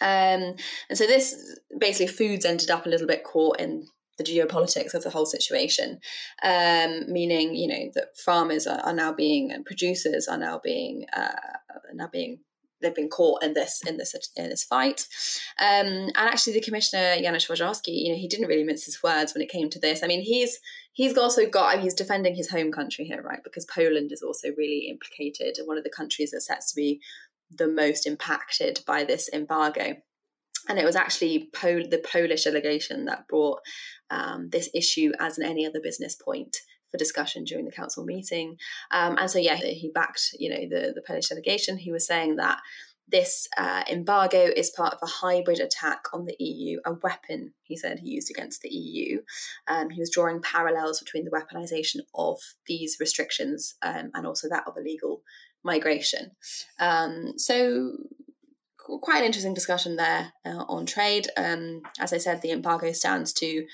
Um, 0.00 0.56
and 0.90 0.96
so 0.96 1.06
this 1.06 1.58
basically 1.78 2.08
foods 2.08 2.44
ended 2.44 2.70
up 2.70 2.84
a 2.84 2.88
little 2.88 3.06
bit 3.06 3.24
caught 3.24 3.60
in 3.60 3.86
the 4.18 4.24
geopolitics 4.24 4.94
of 4.94 5.02
the 5.02 5.10
whole 5.10 5.26
situation, 5.26 6.00
um, 6.42 7.10
meaning 7.10 7.54
you 7.54 7.68
know 7.68 7.90
that 7.94 8.16
farmers 8.16 8.66
are, 8.66 8.80
are, 8.80 8.92
now 8.92 9.12
being 9.12 9.52
and 9.52 9.64
producers 9.64 10.26
are 10.26 10.38
now 10.38 10.58
being 10.62 11.06
uh, 11.14 11.28
now 11.92 12.08
being 12.10 12.40
they've 12.80 12.94
been 12.94 13.08
caught 13.08 13.42
in 13.42 13.54
this 13.54 13.82
in 13.86 13.96
this 13.96 14.14
in 14.36 14.48
this 14.50 14.64
fight. 14.64 15.06
Um, 15.60 15.86
and 15.86 16.12
actually, 16.16 16.54
the 16.54 16.60
commissioner 16.60 17.16
Janusz 17.16 17.46
Wojciechowski, 17.46 17.88
you 17.88 18.12
know, 18.12 18.18
he 18.18 18.28
didn't 18.28 18.48
really 18.48 18.64
mince 18.64 18.84
his 18.84 19.02
words 19.02 19.34
when 19.34 19.42
it 19.42 19.50
came 19.50 19.70
to 19.70 19.80
this. 19.80 20.02
I 20.02 20.06
mean, 20.06 20.22
he's 20.22 20.58
he's 20.92 21.16
also 21.16 21.46
got 21.46 21.72
I 21.72 21.76
mean, 21.76 21.84
he's 21.84 21.94
defending 21.94 22.34
his 22.34 22.50
home 22.50 22.72
country 22.72 23.04
here, 23.04 23.22
right? 23.22 23.40
Because 23.42 23.66
Poland 23.66 24.12
is 24.12 24.22
also 24.22 24.48
really 24.56 24.88
implicated 24.90 25.58
and 25.58 25.66
one 25.66 25.78
of 25.78 25.84
the 25.84 25.90
countries 25.90 26.30
that's 26.32 26.46
set 26.46 26.60
to 26.60 26.74
be 26.74 27.00
the 27.50 27.68
most 27.68 28.06
impacted 28.06 28.80
by 28.86 29.04
this 29.04 29.28
embargo. 29.32 29.96
And 30.68 30.80
it 30.80 30.84
was 30.84 30.96
actually 30.96 31.48
Pol- 31.54 31.88
the 31.88 32.02
Polish 32.12 32.44
delegation 32.44 33.04
that 33.04 33.28
brought 33.28 33.60
um, 34.10 34.48
this 34.50 34.68
issue 34.74 35.12
as 35.20 35.38
an 35.38 35.44
any 35.44 35.64
other 35.64 35.80
business 35.80 36.16
point 36.16 36.56
for 36.96 37.04
discussion 37.04 37.44
during 37.44 37.64
the 37.64 37.72
council 37.72 38.04
meeting. 38.04 38.56
Um, 38.90 39.16
and 39.18 39.30
so, 39.30 39.38
yeah, 39.38 39.56
he 39.56 39.90
backed, 39.94 40.34
you 40.38 40.50
know, 40.50 40.68
the, 40.68 40.92
the 40.94 41.02
Polish 41.06 41.28
delegation. 41.28 41.76
He 41.76 41.92
was 41.92 42.06
saying 42.06 42.36
that 42.36 42.60
this 43.08 43.46
uh, 43.56 43.84
embargo 43.88 44.50
is 44.56 44.70
part 44.70 44.92
of 44.92 44.98
a 45.02 45.06
hybrid 45.06 45.60
attack 45.60 46.06
on 46.12 46.24
the 46.24 46.34
EU, 46.40 46.80
a 46.84 46.94
weapon, 46.94 47.52
he 47.62 47.76
said, 47.76 48.00
he 48.00 48.10
used 48.10 48.30
against 48.30 48.62
the 48.62 48.68
EU. 48.68 49.20
Um, 49.68 49.90
he 49.90 50.00
was 50.00 50.10
drawing 50.10 50.42
parallels 50.42 50.98
between 50.98 51.24
the 51.24 51.30
weaponization 51.30 52.00
of 52.14 52.38
these 52.66 52.96
restrictions 52.98 53.76
um, 53.82 54.10
and 54.14 54.26
also 54.26 54.48
that 54.48 54.64
of 54.66 54.76
illegal 54.76 55.22
migration. 55.62 56.32
Um, 56.80 57.34
so, 57.36 57.92
quite 58.76 59.18
an 59.18 59.24
interesting 59.24 59.54
discussion 59.54 59.96
there 59.96 60.32
uh, 60.44 60.64
on 60.68 60.86
trade. 60.86 61.28
Um, 61.36 61.82
as 62.00 62.12
I 62.12 62.18
said, 62.18 62.42
the 62.42 62.52
embargo 62.52 62.92
stands 62.92 63.32
to 63.34 63.66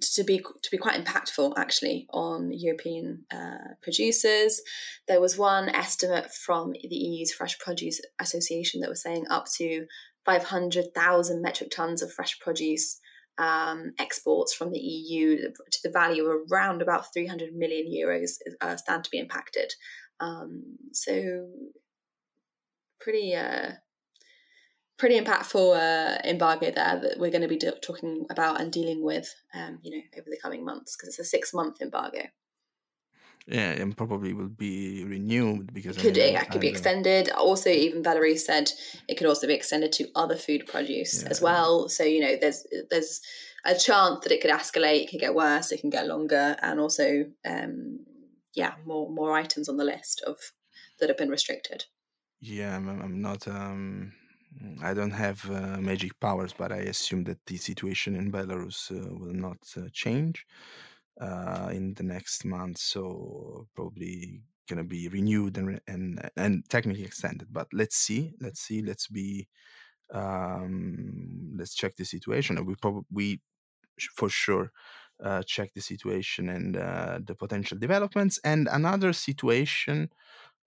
to 0.00 0.24
be 0.24 0.38
to 0.38 0.70
be 0.70 0.78
quite 0.78 1.02
impactful 1.02 1.54
actually 1.56 2.06
on 2.12 2.50
European 2.52 3.24
uh, 3.32 3.74
producers. 3.82 4.60
There 5.08 5.20
was 5.20 5.38
one 5.38 5.68
estimate 5.68 6.32
from 6.32 6.72
the 6.72 6.96
EU's 6.96 7.32
Fresh 7.32 7.58
Produce 7.58 8.00
Association 8.20 8.80
that 8.80 8.90
was 8.90 9.02
saying 9.02 9.26
up 9.30 9.46
to 9.56 9.86
500,000 10.24 11.42
metric 11.42 11.70
tons 11.70 12.02
of 12.02 12.12
fresh 12.12 12.38
produce 12.40 12.98
um, 13.36 13.92
exports 13.98 14.54
from 14.54 14.70
the 14.70 14.78
EU 14.78 15.38
to 15.70 15.78
the 15.82 15.90
value 15.90 16.24
of 16.26 16.50
around 16.50 16.82
about 16.82 17.12
300 17.12 17.54
million 17.54 17.86
euros 17.92 18.30
uh, 18.60 18.76
stand 18.76 19.04
to 19.04 19.10
be 19.10 19.18
impacted. 19.18 19.72
Um, 20.20 20.76
so 20.92 21.48
pretty 23.00 23.34
uh, 23.34 23.72
pretty 24.96 25.18
impactful 25.18 25.76
uh, 25.76 26.18
embargo 26.24 26.70
there 26.70 27.00
that 27.00 27.18
we're 27.18 27.30
going 27.30 27.42
to 27.42 27.48
be 27.48 27.56
do- 27.56 27.72
talking 27.82 28.26
about 28.30 28.60
and 28.60 28.72
dealing 28.72 29.02
with, 29.02 29.34
um, 29.54 29.78
you 29.82 29.90
know, 29.90 30.02
over 30.18 30.30
the 30.30 30.38
coming 30.40 30.64
months 30.64 30.96
because 30.96 31.08
it's 31.08 31.18
a 31.18 31.24
six 31.24 31.52
month 31.52 31.80
embargo. 31.80 32.22
Yeah, 33.46 33.72
and 33.72 33.94
probably 33.94 34.32
will 34.32 34.48
be 34.48 35.04
renewed 35.04 35.74
because 35.74 35.98
it 35.98 36.00
could 36.00 36.18
I 36.18 36.26
mean, 36.26 36.36
it 36.36 36.50
could 36.50 36.62
be 36.62 36.68
extended. 36.68 37.28
Also, 37.30 37.68
even 37.68 38.02
Valerie 38.02 38.38
said 38.38 38.70
it 39.06 39.16
could 39.16 39.26
also 39.26 39.46
be 39.46 39.52
extended 39.52 39.92
to 39.92 40.08
other 40.14 40.36
food 40.36 40.66
produce 40.66 41.22
yeah. 41.22 41.28
as 41.28 41.42
well. 41.42 41.90
So 41.90 42.04
you 42.04 42.20
know, 42.20 42.36
there's 42.40 42.66
there's 42.90 43.20
a 43.66 43.74
chance 43.74 44.20
that 44.22 44.32
it 44.32 44.40
could 44.40 44.50
escalate, 44.50 45.02
it 45.02 45.10
could 45.10 45.20
get 45.20 45.34
worse, 45.34 45.72
it 45.72 45.80
can 45.80 45.90
get 45.90 46.06
longer, 46.06 46.56
and 46.62 46.80
also, 46.80 47.26
um, 47.44 48.00
yeah, 48.54 48.74
more 48.86 49.10
more 49.10 49.36
items 49.36 49.68
on 49.68 49.76
the 49.76 49.84
list 49.84 50.22
of 50.26 50.38
that 50.98 51.10
have 51.10 51.18
been 51.18 51.28
restricted. 51.28 51.84
Yeah, 52.40 52.74
I'm, 52.74 52.88
I'm 52.88 53.20
not. 53.20 53.46
Um 53.46 54.12
I 54.82 54.94
don't 54.94 55.12
have 55.12 55.48
uh, 55.50 55.78
magic 55.80 56.18
powers, 56.20 56.52
but 56.52 56.72
I 56.72 56.78
assume 56.78 57.24
that 57.24 57.44
the 57.46 57.56
situation 57.56 58.16
in 58.16 58.30
Belarus 58.30 58.90
uh, 58.90 59.14
will 59.14 59.34
not 59.34 59.58
uh, 59.76 59.88
change 59.92 60.46
uh, 61.20 61.70
in 61.72 61.94
the 61.94 62.02
next 62.02 62.44
month. 62.44 62.78
So 62.78 63.66
probably 63.74 64.42
gonna 64.68 64.84
be 64.84 65.08
renewed 65.08 65.58
and 65.58 65.80
and 65.86 66.30
and 66.36 66.68
technically 66.68 67.04
extended. 67.04 67.48
But 67.52 67.68
let's 67.72 67.96
see, 67.96 68.34
let's 68.40 68.60
see, 68.60 68.82
let's 68.82 69.08
be, 69.08 69.48
um, 70.12 71.54
let's 71.56 71.74
check 71.74 71.96
the 71.96 72.04
situation. 72.04 72.56
And 72.58 72.66
we 72.66 72.74
probably 72.76 73.40
for 74.16 74.28
sure 74.28 74.72
uh, 75.22 75.42
check 75.44 75.72
the 75.74 75.80
situation 75.80 76.48
and 76.48 76.76
uh, 76.76 77.18
the 77.24 77.34
potential 77.34 77.78
developments. 77.78 78.38
And 78.44 78.68
another 78.70 79.12
situation 79.12 80.10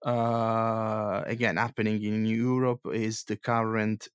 uh, 0.04 1.22
again 1.26 1.56
happening 1.56 2.02
in 2.02 2.26
Europe 2.26 2.80
is 2.92 3.24
the 3.24 3.36
current 3.36 4.08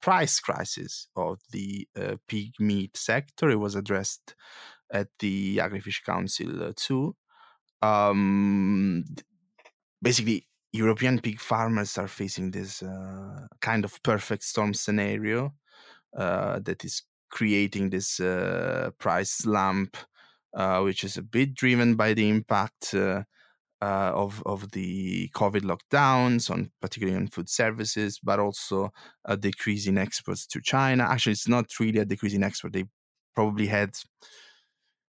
price 0.00 0.40
crisis 0.40 1.08
of 1.16 1.40
the 1.50 1.86
uh, 1.98 2.16
pig 2.26 2.52
meat 2.58 2.96
sector. 2.96 3.50
It 3.50 3.58
was 3.58 3.74
addressed 3.74 4.34
at 4.92 5.08
the 5.18 5.58
Agrifish 5.58 6.02
Council 6.04 6.62
uh, 6.62 6.72
too. 6.76 7.14
Um, 7.82 9.04
basically, 10.02 10.46
European 10.72 11.20
pig 11.20 11.40
farmers 11.40 11.98
are 11.98 12.08
facing 12.08 12.50
this 12.50 12.82
uh, 12.82 13.46
kind 13.60 13.84
of 13.84 14.02
perfect 14.02 14.44
storm 14.44 14.74
scenario 14.74 15.54
uh, 16.16 16.60
that 16.60 16.84
is 16.84 17.02
creating 17.30 17.90
this 17.90 18.20
uh, 18.20 18.90
price 18.98 19.30
slump, 19.30 19.96
uh, 20.54 20.80
which 20.80 21.04
is 21.04 21.16
a 21.16 21.22
bit 21.22 21.54
driven 21.54 21.94
by 21.94 22.14
the 22.14 22.28
impact 22.28 22.94
uh, 23.82 24.12
of 24.14 24.42
of 24.46 24.70
the 24.72 25.28
COVID 25.34 25.62
lockdowns, 25.62 26.50
on 26.50 26.70
particularly 26.80 27.16
on 27.16 27.28
food 27.28 27.48
services, 27.48 28.18
but 28.22 28.38
also 28.38 28.92
a 29.24 29.36
decrease 29.36 29.86
in 29.86 29.98
exports 29.98 30.46
to 30.46 30.60
China. 30.60 31.04
Actually, 31.04 31.32
it's 31.32 31.48
not 31.48 31.66
really 31.78 32.00
a 32.00 32.04
decrease 32.04 32.34
in 32.34 32.44
export. 32.44 32.72
They 32.72 32.84
probably 33.34 33.66
had 33.66 33.96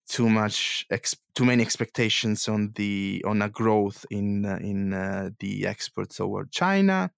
too 0.07 0.29
much 0.29 0.85
ex- 0.89 1.17
too 1.35 1.45
many 1.45 1.61
expectations 1.61 2.47
on 2.47 2.71
the 2.75 3.23
on 3.27 3.41
a 3.41 3.49
growth 3.49 4.05
in 4.09 4.45
uh, 4.45 4.57
in 4.61 4.93
uh, 4.93 5.29
the 5.39 5.67
exports 5.67 6.17
toward 6.17 6.51
China, 6.51 7.11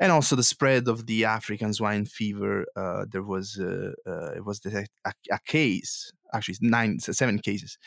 and 0.00 0.12
also 0.12 0.36
the 0.36 0.42
spread 0.42 0.88
of 0.88 1.06
the 1.06 1.24
African 1.24 1.72
swine 1.72 2.04
fever. 2.04 2.66
Uh, 2.76 3.04
there 3.10 3.22
was 3.22 3.58
uh, 3.58 3.92
uh, 4.06 4.32
it 4.36 4.44
was 4.44 4.60
a, 4.66 4.84
a, 5.04 5.38
case 5.46 6.12
actually 6.34 6.56
nine 6.60 6.98
seven 6.98 7.38
cases 7.38 7.78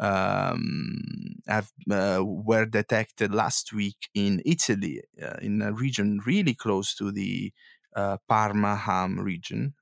um, 0.00 1.02
have 1.46 1.70
uh, 1.90 2.22
were 2.24 2.66
detected 2.66 3.34
last 3.34 3.72
week 3.72 4.08
in 4.14 4.42
Italy 4.44 5.02
in 5.42 5.62
a 5.62 5.72
region 5.72 6.20
really 6.26 6.54
close 6.54 6.94
to 6.94 7.12
the 7.12 7.52
uh, 7.94 8.16
Parma 8.28 8.76
Ham 8.76 9.20
region. 9.20 9.74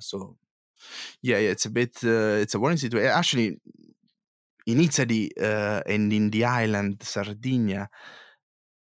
so 0.00 0.36
yeah, 1.22 1.38
yeah, 1.38 1.50
it's 1.50 1.66
a 1.66 1.70
bit 1.70 2.02
it's 2.02 2.54
a 2.54 2.60
worrying 2.60 2.78
situation. 2.78 3.10
Actually, 3.10 3.56
in 4.66 4.80
Italy 4.80 5.32
and 5.36 6.12
in 6.12 6.30
the 6.30 6.44
island 6.44 7.02
Sardinia, 7.02 7.88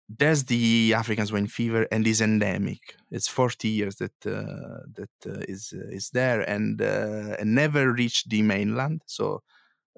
there's 0.08 0.44
the 0.44 0.94
African 0.94 1.26
swine 1.26 1.46
fever 1.46 1.86
and 1.92 2.06
is 2.06 2.20
endemic. 2.20 2.96
It's 3.10 3.28
40 3.28 3.68
years 3.68 3.96
that 3.96 4.26
uh, 4.26 4.86
that 4.94 5.10
uh, 5.26 5.44
is 5.48 5.74
uh, 5.76 5.88
is 5.90 6.10
there 6.10 6.40
and 6.40 6.80
uh, 6.80 7.36
and 7.38 7.54
never 7.54 7.92
reached 7.92 8.30
the 8.30 8.42
mainland. 8.42 9.02
So 9.06 9.34
uh, 9.34 9.38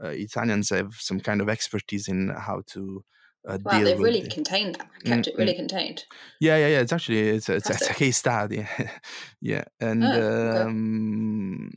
Italians 0.02 0.70
have 0.70 0.94
some 0.94 1.20
kind 1.20 1.40
of 1.40 1.48
expertise 1.48 2.08
in 2.08 2.28
how 2.28 2.62
to 2.68 3.04
uh, 3.48 3.58
wow, 3.64 3.82
they've 3.82 3.98
really 3.98 4.20
contained 4.22 4.74
that, 4.74 4.88
kept 5.04 5.24
mm, 5.24 5.28
it 5.28 5.34
really 5.38 5.54
mm. 5.54 5.56
contained. 5.56 6.04
Yeah, 6.40 6.58
yeah, 6.58 6.66
yeah. 6.68 6.80
It's 6.80 6.92
actually 6.92 7.28
it's 7.30 7.48
a, 7.48 7.54
it's, 7.54 7.70
a, 7.70 7.94
case 7.94 8.18
study. 8.18 8.66
yeah, 9.40 9.64
and 9.80 10.04
oh, 10.04 10.66
um, 10.66 11.70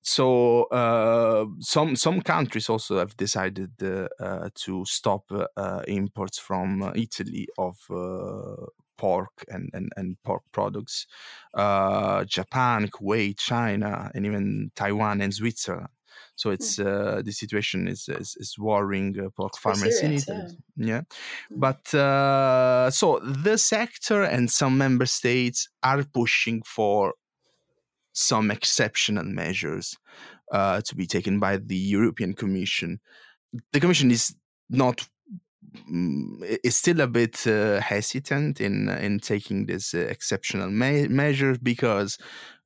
so 0.00 0.64
uh, 0.64 1.44
some 1.60 1.96
some 1.96 2.22
countries 2.22 2.70
also 2.70 2.98
have 2.98 3.14
decided 3.16 3.72
uh, 3.82 4.08
uh, 4.18 4.48
to 4.54 4.84
stop 4.86 5.24
uh, 5.56 5.82
imports 5.86 6.38
from 6.38 6.92
Italy 6.94 7.46
of 7.58 7.76
uh, 7.90 8.66
pork 8.96 9.44
and, 9.48 9.68
and, 9.74 9.92
and 9.96 10.16
pork 10.22 10.42
products. 10.52 11.06
Uh, 11.52 12.24
Japan, 12.24 12.88
Kuwait, 12.88 13.36
China, 13.38 14.10
and 14.14 14.24
even 14.24 14.70
Taiwan 14.74 15.20
and 15.20 15.34
Switzerland. 15.34 15.88
So 16.34 16.50
hmm. 16.50 16.54
it's 16.54 16.78
uh, 16.78 17.22
the 17.24 17.32
situation 17.32 17.88
is 17.88 18.08
is, 18.08 18.36
is 18.38 18.56
worrying 18.58 19.18
uh, 19.18 19.30
pork 19.36 19.56
farmers 19.58 20.00
in 20.00 20.12
Italy. 20.12 20.56
Yeah, 20.76 20.86
yeah. 20.86 21.02
Hmm. 21.48 21.60
but 21.60 21.94
uh, 21.94 22.90
so 22.90 23.18
the 23.20 23.58
sector 23.58 24.22
and 24.22 24.50
some 24.50 24.78
member 24.78 25.06
states 25.06 25.68
are 25.82 26.02
pushing 26.02 26.62
for 26.62 27.14
some 28.12 28.50
exceptional 28.50 29.24
measures 29.24 29.98
uh, 30.52 30.80
to 30.80 30.94
be 30.96 31.06
taken 31.06 31.38
by 31.38 31.58
the 31.58 31.76
European 31.76 32.34
Commission. 32.34 33.00
The 33.72 33.80
Commission 33.80 34.10
is 34.10 34.34
not 34.70 35.06
mm, 35.90 36.58
is 36.64 36.76
still 36.76 37.00
a 37.00 37.06
bit 37.06 37.46
uh, 37.46 37.80
hesitant 37.80 38.60
in 38.60 38.88
in 38.88 39.20
taking 39.20 39.66
this 39.66 39.94
uh, 39.94 39.98
exceptional 39.98 40.70
me- 40.70 41.08
measure 41.08 41.56
because 41.62 42.18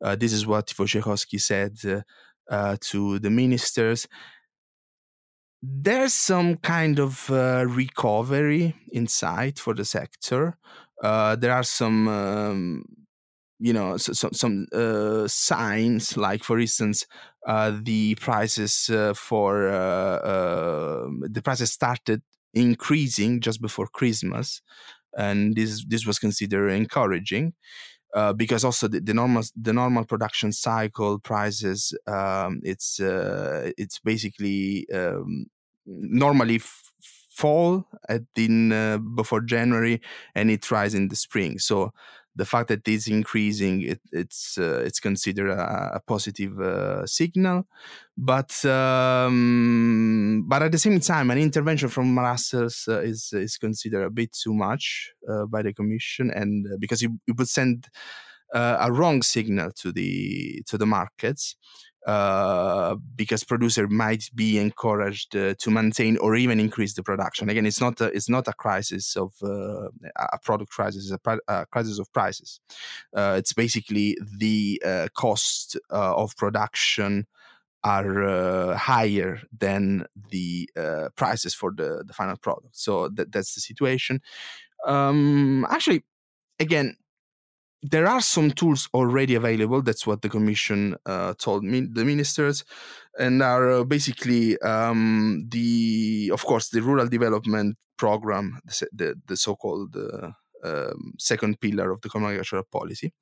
uh, 0.04 0.16
this 0.16 0.32
is 0.32 0.46
what 0.46 0.68
Wojciechowski 0.68 1.40
said 1.40 2.04
uh, 2.50 2.54
uh, 2.54 2.76
to 2.80 3.18
the 3.18 3.30
ministers. 3.30 4.06
There's 5.62 6.14
some 6.14 6.56
kind 6.56 6.98
of 6.98 7.30
uh, 7.30 7.64
recovery 7.66 8.74
in 8.92 9.06
sight 9.06 9.58
for 9.58 9.74
the 9.74 9.84
sector. 9.84 10.56
there 11.02 11.52
are 11.52 11.64
some 11.64 12.08
um, 12.08 12.84
you 13.60 13.72
know 13.72 13.96
so, 13.98 14.12
so, 14.12 14.28
some 14.32 14.66
uh, 14.72 15.28
signs 15.28 16.16
like 16.16 16.42
for 16.42 16.58
instance 16.58 17.06
uh, 17.46 17.72
the 17.82 18.14
prices 18.16 18.90
uh, 18.90 19.12
for 19.14 19.68
uh, 19.68 21.04
um, 21.04 21.22
the 21.30 21.42
prices 21.42 21.70
started 21.72 22.22
increasing 22.54 23.40
just 23.40 23.60
before 23.60 23.86
christmas 23.86 24.62
and 25.16 25.54
this 25.54 25.84
this 25.86 26.06
was 26.06 26.18
considered 26.18 26.70
encouraging 26.70 27.52
uh, 28.14 28.32
because 28.32 28.64
also 28.64 28.88
the, 28.88 29.00
the, 29.00 29.14
normal 29.14 29.42
the 29.60 29.72
normal 29.72 30.04
production 30.04 30.52
cycle 30.52 31.18
prices 31.18 31.94
um, 32.06 32.60
it's 32.64 33.00
uh, 33.00 33.70
it's 33.76 33.98
basically 34.00 34.86
um, 34.92 35.46
normally 35.86 36.56
f- 36.56 36.92
fall 37.30 37.86
at 38.08 38.22
in 38.36 38.70
before 39.14 39.40
January 39.40 40.00
and 40.34 40.50
it 40.50 40.70
rises 40.70 40.94
in 40.94 41.08
the 41.08 41.16
spring. 41.16 41.58
So 41.58 41.92
the 42.36 42.44
fact 42.44 42.68
that 42.68 42.86
it's 42.86 43.08
increasing, 43.08 43.82
it, 43.82 44.00
it's 44.12 44.56
uh, 44.58 44.82
it's 44.84 45.00
considered 45.00 45.50
a, 45.50 45.92
a 45.94 46.00
positive 46.06 46.60
uh, 46.60 47.06
signal, 47.06 47.66
but 48.16 48.64
um, 48.64 50.44
but 50.46 50.62
at 50.62 50.72
the 50.72 50.78
same 50.78 51.00
time, 51.00 51.30
an 51.30 51.38
intervention 51.38 51.88
from 51.88 52.14
Brussels 52.14 52.84
uh, 52.88 53.00
is 53.00 53.32
is 53.32 53.56
considered 53.56 54.04
a 54.04 54.10
bit 54.10 54.32
too 54.32 54.54
much 54.54 55.12
uh, 55.28 55.46
by 55.46 55.62
the 55.62 55.72
Commission, 55.72 56.30
and 56.30 56.66
uh, 56.66 56.76
because 56.78 57.02
it, 57.02 57.10
it 57.26 57.36
would 57.36 57.48
send 57.48 57.88
uh, 58.54 58.78
a 58.80 58.92
wrong 58.92 59.22
signal 59.22 59.70
to 59.72 59.92
the 59.92 60.62
to 60.66 60.78
the 60.78 60.86
markets. 60.86 61.56
Uh, 62.06 62.96
because 63.14 63.44
producer 63.44 63.86
might 63.86 64.30
be 64.34 64.58
encouraged 64.58 65.36
uh, 65.36 65.54
to 65.58 65.70
maintain 65.70 66.16
or 66.16 66.34
even 66.34 66.58
increase 66.58 66.94
the 66.94 67.02
production. 67.02 67.50
Again, 67.50 67.66
it's 67.66 67.80
not 67.80 68.00
a, 68.00 68.06
it's 68.06 68.28
not 68.28 68.48
a 68.48 68.54
crisis 68.54 69.16
of 69.16 69.34
uh, 69.42 69.88
a 70.16 70.38
product 70.42 70.70
crisis, 70.70 71.10
it's 71.10 71.20
a, 71.26 71.38
a 71.46 71.66
crisis 71.66 71.98
of 71.98 72.10
prices. 72.14 72.58
Uh, 73.14 73.34
it's 73.36 73.52
basically 73.52 74.16
the 74.38 74.82
uh, 74.82 75.08
cost 75.14 75.76
of 75.90 76.34
production 76.36 77.26
are 77.84 78.74
higher 78.76 79.40
than 79.58 80.06
the 80.30 80.70
prices 81.16 81.54
for 81.54 81.70
the, 81.70 82.02
the 82.06 82.14
final 82.14 82.36
product. 82.38 82.78
So 82.78 83.08
that, 83.10 83.30
that's 83.30 83.54
the 83.54 83.60
situation. 83.60 84.22
Um, 84.86 85.66
actually, 85.68 86.04
again, 86.58 86.96
there 87.82 88.06
are 88.06 88.20
some 88.20 88.50
tools 88.50 88.88
already 88.92 89.34
available. 89.34 89.82
That's 89.82 90.06
what 90.06 90.22
the 90.22 90.28
commission 90.28 90.96
uh, 91.06 91.34
told 91.38 91.64
me, 91.64 91.80
the 91.80 92.04
ministers, 92.04 92.64
and 93.18 93.42
are 93.42 93.70
uh, 93.70 93.84
basically 93.84 94.58
um, 94.60 95.46
the, 95.48 96.30
of 96.32 96.44
course, 96.44 96.68
the 96.68 96.82
rural 96.82 97.08
development 97.08 97.76
program, 97.96 98.60
the 98.64 98.86
the, 98.92 99.14
the 99.26 99.36
so-called 99.36 99.96
uh, 99.96 100.30
um, 100.62 101.14
second 101.18 101.60
pillar 101.60 101.90
of 101.90 102.00
the 102.02 102.08
common 102.08 102.28
agricultural 102.28 102.64
policy. 102.70 103.12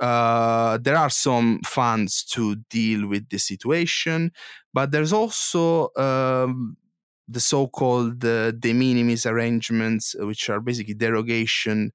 Uh, 0.00 0.78
there 0.78 0.96
are 0.96 1.10
some 1.10 1.60
funds 1.64 2.24
to 2.24 2.56
deal 2.70 3.06
with 3.06 3.28
the 3.28 3.38
situation, 3.38 4.32
but 4.72 4.90
there's 4.90 5.12
also 5.12 5.90
um, 5.96 6.76
the 7.28 7.40
so-called 7.40 8.24
uh, 8.24 8.52
de 8.52 8.72
minimis 8.72 9.26
arrangements, 9.26 10.16
which 10.18 10.48
are 10.48 10.60
basically 10.60 10.94
derogation 10.94 11.92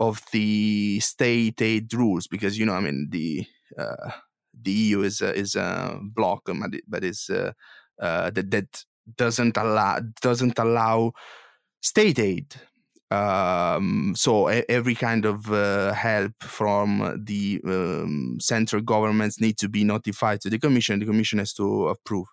of 0.00 0.22
the 0.32 0.98
state 1.00 1.60
aid 1.60 1.92
rules 1.92 2.26
because 2.26 2.58
you 2.58 2.66
know 2.66 2.72
I 2.72 2.80
mean 2.80 3.08
the 3.10 3.46
uh, 3.78 4.10
the 4.60 4.72
EU 4.72 5.02
is 5.02 5.20
a, 5.20 5.34
is 5.34 5.54
a 5.54 5.98
block 6.02 6.48
but 6.88 7.04
is 7.04 7.30
uh, 7.30 7.52
uh, 8.00 8.30
that 8.30 8.50
that 8.50 8.84
doesn't 9.16 9.56
allow 9.56 10.00
doesn't 10.20 10.58
allow 10.58 11.12
state 11.82 12.18
aid. 12.18 12.54
Um, 13.10 14.14
so 14.16 14.46
every 14.46 14.94
kind 14.94 15.24
of 15.24 15.52
uh, 15.52 15.92
help 15.92 16.32
from 16.42 17.20
the 17.24 17.60
um, 17.64 18.38
central 18.40 18.82
governments 18.82 19.40
need 19.40 19.58
to 19.58 19.68
be 19.68 19.82
notified 19.82 20.40
to 20.42 20.50
the 20.50 20.60
commission. 20.60 21.00
The 21.00 21.06
commission 21.06 21.40
has 21.40 21.52
to 21.54 21.88
approve. 21.88 22.28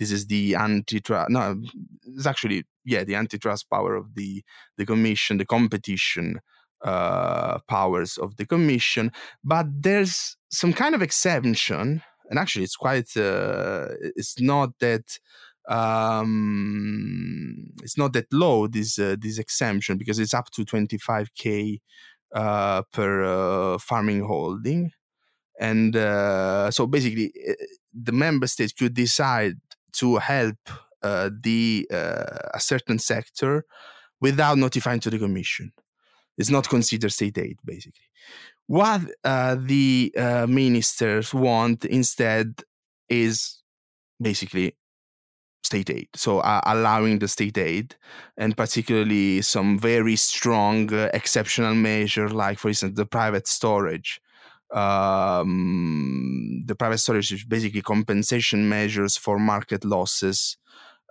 This 0.00 0.10
is 0.10 0.26
the 0.26 0.56
antitrust. 0.56 1.30
No, 1.30 1.62
it's 2.06 2.26
actually 2.26 2.64
yeah 2.84 3.04
the 3.04 3.14
antitrust 3.14 3.70
power 3.70 3.94
of 3.94 4.14
the 4.14 4.42
the 4.76 4.84
commission, 4.84 5.38
the 5.38 5.46
competition 5.46 6.40
uh, 6.86 7.58
powers 7.66 8.16
of 8.16 8.36
the 8.36 8.46
commission, 8.46 9.10
but 9.42 9.66
there's 9.68 10.36
some 10.50 10.72
kind 10.72 10.94
of 10.94 11.02
exemption, 11.02 12.00
and 12.30 12.38
actually, 12.38 12.64
it's 12.64 12.76
quite. 12.76 13.16
Uh, 13.16 13.88
it's 14.14 14.40
not 14.40 14.70
that. 14.78 15.18
Um, 15.68 17.72
it's 17.82 17.98
not 17.98 18.12
that 18.12 18.32
low 18.32 18.68
this 18.68 19.00
uh, 19.00 19.16
this 19.18 19.38
exemption 19.38 19.98
because 19.98 20.20
it's 20.20 20.32
up 20.32 20.52
to 20.52 20.64
25k 20.64 21.80
uh, 22.32 22.82
per 22.92 23.24
uh, 23.24 23.78
farming 23.78 24.24
holding, 24.24 24.92
and 25.58 25.94
so 26.72 26.86
basically, 26.86 27.32
the 27.92 28.12
member 28.12 28.46
states 28.46 28.72
could 28.72 28.94
decide 28.94 29.54
to 29.94 30.18
help 30.18 30.58
the 31.02 31.88
a 31.90 32.60
certain 32.60 33.00
sector 33.00 33.64
without 34.20 34.56
notifying 34.56 35.00
to 35.00 35.10
the 35.10 35.18
commission. 35.18 35.72
It's 36.38 36.50
not 36.50 36.68
considered 36.68 37.12
state 37.12 37.38
aid, 37.38 37.58
basically. 37.64 38.04
What 38.66 39.02
uh, 39.24 39.56
the 39.58 40.12
uh, 40.16 40.46
ministers 40.48 41.32
want 41.32 41.84
instead 41.84 42.62
is 43.08 43.62
basically 44.20 44.74
state 45.66 45.90
aid. 45.90 46.08
So 46.14 46.40
uh, 46.40 46.60
allowing 46.64 47.18
the 47.18 47.28
state 47.28 47.58
aid, 47.58 47.96
and 48.36 48.56
particularly 48.56 49.42
some 49.42 49.78
very 49.78 50.16
strong 50.16 50.92
uh, 50.92 51.10
exceptional 51.12 51.74
measure, 51.74 52.28
like 52.28 52.58
for 52.58 52.68
instance 52.68 52.96
the 52.96 53.06
private 53.06 53.46
storage. 53.46 54.20
Um, 54.72 56.64
the 56.66 56.74
private 56.74 56.98
storage 56.98 57.32
is 57.32 57.44
basically 57.44 57.82
compensation 57.82 58.68
measures 58.68 59.16
for 59.16 59.38
market 59.38 59.84
losses 59.84 60.56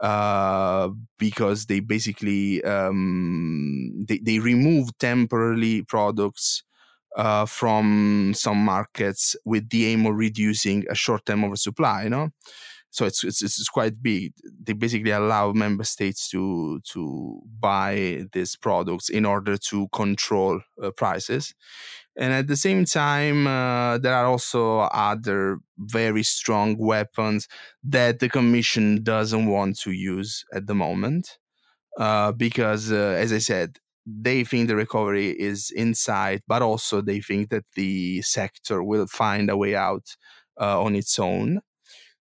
uh, 0.02 0.90
because 1.18 1.66
they 1.68 1.80
basically 1.80 2.64
um, 2.64 4.06
they, 4.08 4.20
they 4.20 4.40
remove 4.40 4.90
temporarily 5.00 5.84
products 5.84 6.64
uh, 7.16 7.46
from 7.46 8.34
some 8.36 8.58
markets 8.58 9.36
with 9.46 9.70
the 9.70 9.88
aim 9.88 10.06
of 10.06 10.16
reducing 10.16 10.86
a 10.90 10.96
short-term 10.96 11.44
oversupply. 11.46 12.04
You 12.04 12.10
know, 12.10 12.30
so 12.92 13.06
it's, 13.06 13.24
it's 13.24 13.42
it's 13.42 13.70
quite 13.70 14.02
big. 14.02 14.34
They 14.64 14.74
basically 14.74 15.12
allow 15.12 15.52
member 15.52 15.84
states 15.84 16.30
to 16.32 16.80
to 16.94 17.42
buy 17.60 18.26
these 18.34 18.56
products 18.56 19.10
in 19.10 19.26
order 19.26 19.58
to 19.70 19.88
control 19.94 20.62
uh, 20.82 20.92
prices. 20.92 21.54
And 22.17 22.34
at 22.34 22.47
the 22.47 22.56
same 22.56 22.86
time 22.86 23.47
uh, 23.47 23.97
there 23.97 24.13
are 24.13 24.25
also 24.25 24.80
other 24.80 25.60
very 25.78 26.23
strong 26.23 26.78
weapons 26.78 27.47
that 27.84 28.19
the 28.19 28.30
commission 28.30 29.04
doesn't 29.04 29.47
want 29.47 29.78
to 29.80 29.91
use 29.91 30.43
at 30.54 30.67
the 30.67 30.75
moment 30.75 31.38
uh, 31.99 32.32
because 32.32 32.91
uh, 32.91 33.15
as 33.19 33.34
i 33.34 33.38
said 33.38 33.78
they 34.06 34.43
think 34.43 34.67
the 34.67 34.75
recovery 34.75 35.30
is 35.39 35.71
inside 35.75 36.41
but 36.47 36.62
also 36.62 37.01
they 37.01 37.19
think 37.21 37.49
that 37.49 37.65
the 37.75 38.21
sector 38.21 38.84
will 38.84 39.08
find 39.08 39.49
a 39.49 39.58
way 39.58 39.75
out 39.75 40.15
uh, 40.60 40.82
on 40.82 40.95
its 40.95 41.17
own 41.19 41.62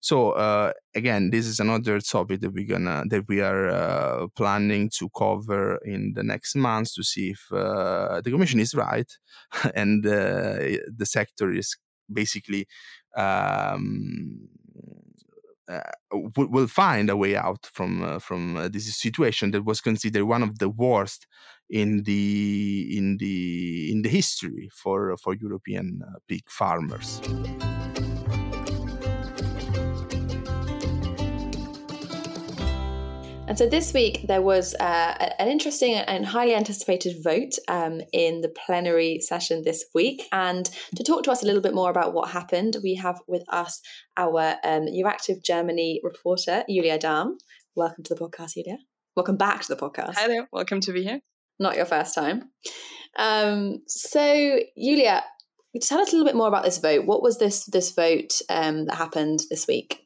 so 0.04 0.32
uh, 0.32 0.72
again, 0.94 1.30
this 1.30 1.46
is 1.46 1.60
another 1.60 1.98
topic 1.98 2.42
that 2.42 2.52
we're 2.52 2.66
gonna 2.66 3.04
that 3.08 3.26
we 3.26 3.40
are 3.40 3.70
uh, 3.70 4.26
planning 4.36 4.90
to 4.98 5.08
cover 5.16 5.76
in 5.76 6.12
the 6.14 6.22
next 6.22 6.56
months 6.56 6.92
to 6.96 7.02
see 7.02 7.30
if 7.30 7.50
uh, 7.50 8.20
the 8.20 8.30
commission 8.30 8.60
is 8.60 8.74
right 8.74 9.10
and 9.74 10.06
uh, 10.06 10.76
the 10.94 11.06
sector 11.06 11.50
is 11.50 11.74
basically 12.12 12.66
um, 13.16 14.46
uh, 15.68 15.80
will 16.36 16.68
find 16.68 17.08
a 17.08 17.16
way 17.16 17.34
out 17.34 17.64
from 17.72 18.04
uh, 18.04 18.18
from 18.18 18.68
this 18.70 18.94
situation 18.94 19.52
that 19.52 19.64
was 19.64 19.80
considered 19.80 20.26
one 20.26 20.42
of 20.42 20.58
the 20.58 20.68
worst 20.68 21.26
in 21.70 22.02
the 22.02 22.94
in 22.94 23.16
the 23.16 23.90
in 23.90 24.02
the 24.02 24.10
history 24.10 24.68
for 24.70 25.16
for 25.16 25.34
European 25.34 26.02
pig 26.28 26.42
farmers. 26.50 27.22
And 33.46 33.58
so 33.58 33.68
this 33.68 33.92
week 33.92 34.26
there 34.26 34.40
was 34.40 34.74
uh, 34.80 35.30
an 35.38 35.48
interesting 35.48 35.92
and 35.94 36.24
highly 36.24 36.54
anticipated 36.54 37.22
vote 37.22 37.58
um, 37.68 38.00
in 38.10 38.40
the 38.40 38.48
plenary 38.48 39.20
session 39.20 39.62
this 39.62 39.84
week. 39.94 40.22
And 40.32 40.68
to 40.96 41.04
talk 41.04 41.24
to 41.24 41.30
us 41.30 41.42
a 41.42 41.46
little 41.46 41.60
bit 41.60 41.74
more 41.74 41.90
about 41.90 42.14
what 42.14 42.30
happened, 42.30 42.78
we 42.82 42.94
have 42.94 43.20
with 43.28 43.44
us 43.50 43.82
our 44.16 44.56
um, 44.64 44.86
Euractiv 44.86 45.44
Germany 45.44 46.00
reporter, 46.02 46.64
Julia 46.70 46.98
Dahm. 46.98 47.32
Welcome 47.76 48.02
to 48.04 48.14
the 48.14 48.20
podcast, 48.20 48.54
Julia. 48.54 48.78
Welcome 49.14 49.36
back 49.36 49.60
to 49.60 49.74
the 49.74 49.80
podcast. 49.80 50.14
There. 50.14 50.48
Welcome 50.50 50.80
to 50.80 50.92
be 50.92 51.02
here. 51.02 51.20
Not 51.58 51.76
your 51.76 51.84
first 51.84 52.14
time. 52.14 52.50
Um, 53.18 53.82
so, 53.86 54.58
Julia, 54.78 55.22
tell 55.82 56.00
us 56.00 56.08
a 56.08 56.16
little 56.16 56.26
bit 56.26 56.34
more 56.34 56.48
about 56.48 56.64
this 56.64 56.78
vote. 56.78 57.04
What 57.04 57.22
was 57.22 57.38
this 57.38 57.66
this 57.66 57.94
vote 57.94 58.40
um, 58.48 58.86
that 58.86 58.94
happened 58.94 59.40
this 59.50 59.66
week? 59.66 60.00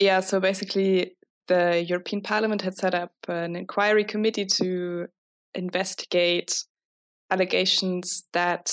Yeah, 0.00 0.20
so 0.20 0.40
basically, 0.40 1.16
the 1.48 1.84
European 1.86 2.22
Parliament 2.22 2.62
had 2.62 2.76
set 2.76 2.94
up 2.94 3.12
an 3.28 3.56
inquiry 3.56 4.04
committee 4.04 4.46
to 4.46 5.06
investigate 5.54 6.64
allegations 7.30 8.24
that 8.32 8.72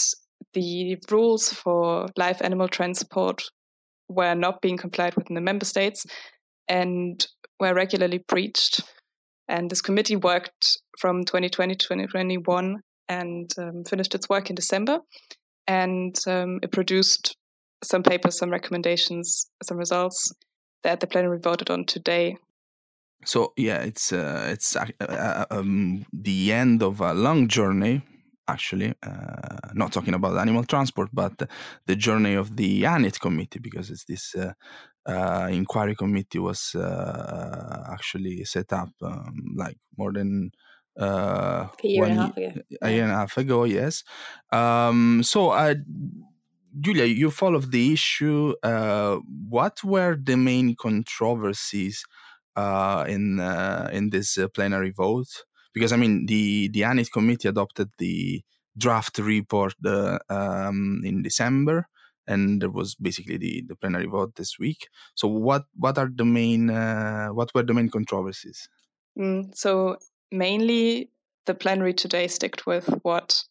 the 0.53 0.97
rules 1.09 1.51
for 1.53 2.07
live 2.17 2.41
animal 2.41 2.67
transport 2.67 3.43
were 4.09 4.35
not 4.35 4.61
being 4.61 4.77
complied 4.77 5.15
with 5.15 5.29
in 5.29 5.35
the 5.35 5.41
member 5.41 5.65
states 5.65 6.05
and 6.67 7.27
were 7.59 7.73
regularly 7.73 8.23
breached. 8.27 8.81
And 9.47 9.69
this 9.69 9.81
committee 9.81 10.15
worked 10.15 10.77
from 10.99 11.23
2020 11.23 11.75
to 11.75 11.85
2021 11.87 12.81
and 13.07 13.49
um, 13.57 13.83
finished 13.83 14.15
its 14.15 14.29
work 14.29 14.49
in 14.49 14.55
December. 14.55 14.99
And 15.67 16.15
um, 16.27 16.59
it 16.63 16.71
produced 16.71 17.35
some 17.83 18.03
papers, 18.03 18.37
some 18.37 18.49
recommendations, 18.49 19.47
some 19.63 19.77
results 19.77 20.33
that 20.83 20.99
the 20.99 21.07
plenary 21.07 21.39
voted 21.39 21.69
on 21.69 21.85
today 21.85 22.37
so 23.23 23.53
yeah, 23.57 23.79
it's 23.81 24.11
uh, 24.11 24.49
it's 24.51 24.75
uh, 24.75 24.85
uh, 24.99 25.45
um, 25.51 26.05
the 26.11 26.51
end 26.51 26.81
of 26.81 27.01
a 27.01 27.13
long 27.13 27.47
journey. 27.47 28.01
Actually, 28.47 28.93
uh, 29.03 29.69
not 29.73 29.93
talking 29.93 30.13
about 30.13 30.37
animal 30.37 30.63
transport, 30.65 31.09
but 31.13 31.49
the 31.85 31.95
journey 31.95 32.33
of 32.33 32.57
the 32.57 32.83
ANIT 32.85 33.19
committee, 33.19 33.59
because 33.59 33.89
it's 33.89 34.03
this 34.05 34.35
uh, 34.35 34.51
uh, 35.05 35.47
inquiry 35.49 35.95
committee 35.95 36.39
was 36.39 36.75
actually 37.89 38.43
set 38.43 38.73
up 38.73 38.89
um, 39.01 39.53
like 39.55 39.77
more 39.97 40.11
than 40.11 40.51
a 40.97 41.69
year 41.83 42.03
and 42.05 42.19
a 42.19 42.21
half 42.23 42.37
ago. 42.37 42.51
A 42.81 42.91
year 42.91 43.03
and 43.03 43.11
a 43.11 43.15
half 43.15 43.37
ago, 43.37 43.63
yes. 43.63 44.03
Um, 44.51 45.21
so, 45.23 45.51
Julia, 46.77 47.05
you 47.05 47.31
followed 47.31 47.71
the 47.71 47.93
issue. 47.93 48.53
what 49.49 49.81
were 49.83 50.17
the 50.21 50.35
main 50.35 50.75
controversies? 50.75 52.03
Uh, 52.55 53.05
in 53.07 53.39
uh, 53.39 53.89
in 53.91 54.09
this 54.09 54.37
uh, 54.37 54.47
plenary 54.49 54.91
vote 54.91 55.29
because 55.73 55.91
I 55.91 55.97
mean 55.97 56.25
the 56.25 56.69
the 56.69 56.83
ANIT 56.83 57.11
committee 57.11 57.47
adopted 57.47 57.89
the 57.97 58.41
draft 58.77 59.17
report 59.17 59.73
uh, 59.85 60.19
um, 60.29 61.01
in 61.03 61.21
December, 61.21 61.87
and 62.27 62.61
there 62.61 62.69
was 62.69 62.95
basically 62.95 63.37
the, 63.37 63.63
the 63.67 63.75
plenary 63.75 64.07
vote 64.07 64.35
this 64.35 64.57
week. 64.59 64.87
So 65.15 65.27
what 65.27 65.63
what 65.75 65.97
are 65.97 66.09
the 66.13 66.25
main 66.25 66.69
uh, 66.69 67.29
what 67.29 67.51
were 67.53 67.63
the 67.63 67.73
main 67.73 67.89
controversies? 67.89 68.67
Mm, 69.17 69.55
so 69.55 69.97
mainly 70.31 71.09
the 71.45 71.53
plenary 71.53 71.93
today 71.93 72.27
sticked 72.27 72.65
with 72.65 72.87
what 73.03 73.43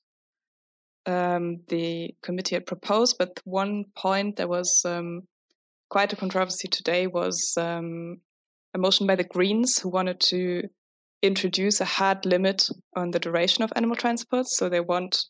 um, 1.06 1.60
the 1.68 2.14
committee 2.22 2.54
had 2.54 2.66
proposed, 2.66 3.16
but 3.18 3.40
one 3.44 3.84
point 3.96 4.36
that 4.36 4.48
was 4.48 4.82
um, 4.84 5.22
quite 5.88 6.12
a 6.12 6.16
controversy 6.16 6.68
today 6.68 7.06
was 7.06 7.54
um, 7.56 8.20
a 8.74 8.78
motion 8.78 9.06
by 9.06 9.16
the 9.16 9.24
Greens 9.24 9.78
who 9.78 9.88
wanted 9.88 10.20
to 10.20 10.62
introduce 11.22 11.80
a 11.80 11.85
hard 11.85 12.24
limit 12.24 12.68
on 12.96 13.11
the 13.11 13.18
duration 13.18 13.62
of 13.62 13.72
animal 13.76 13.96
transports. 13.96 14.56
So 14.56 14.68
they 14.68 14.80
want 14.80 15.24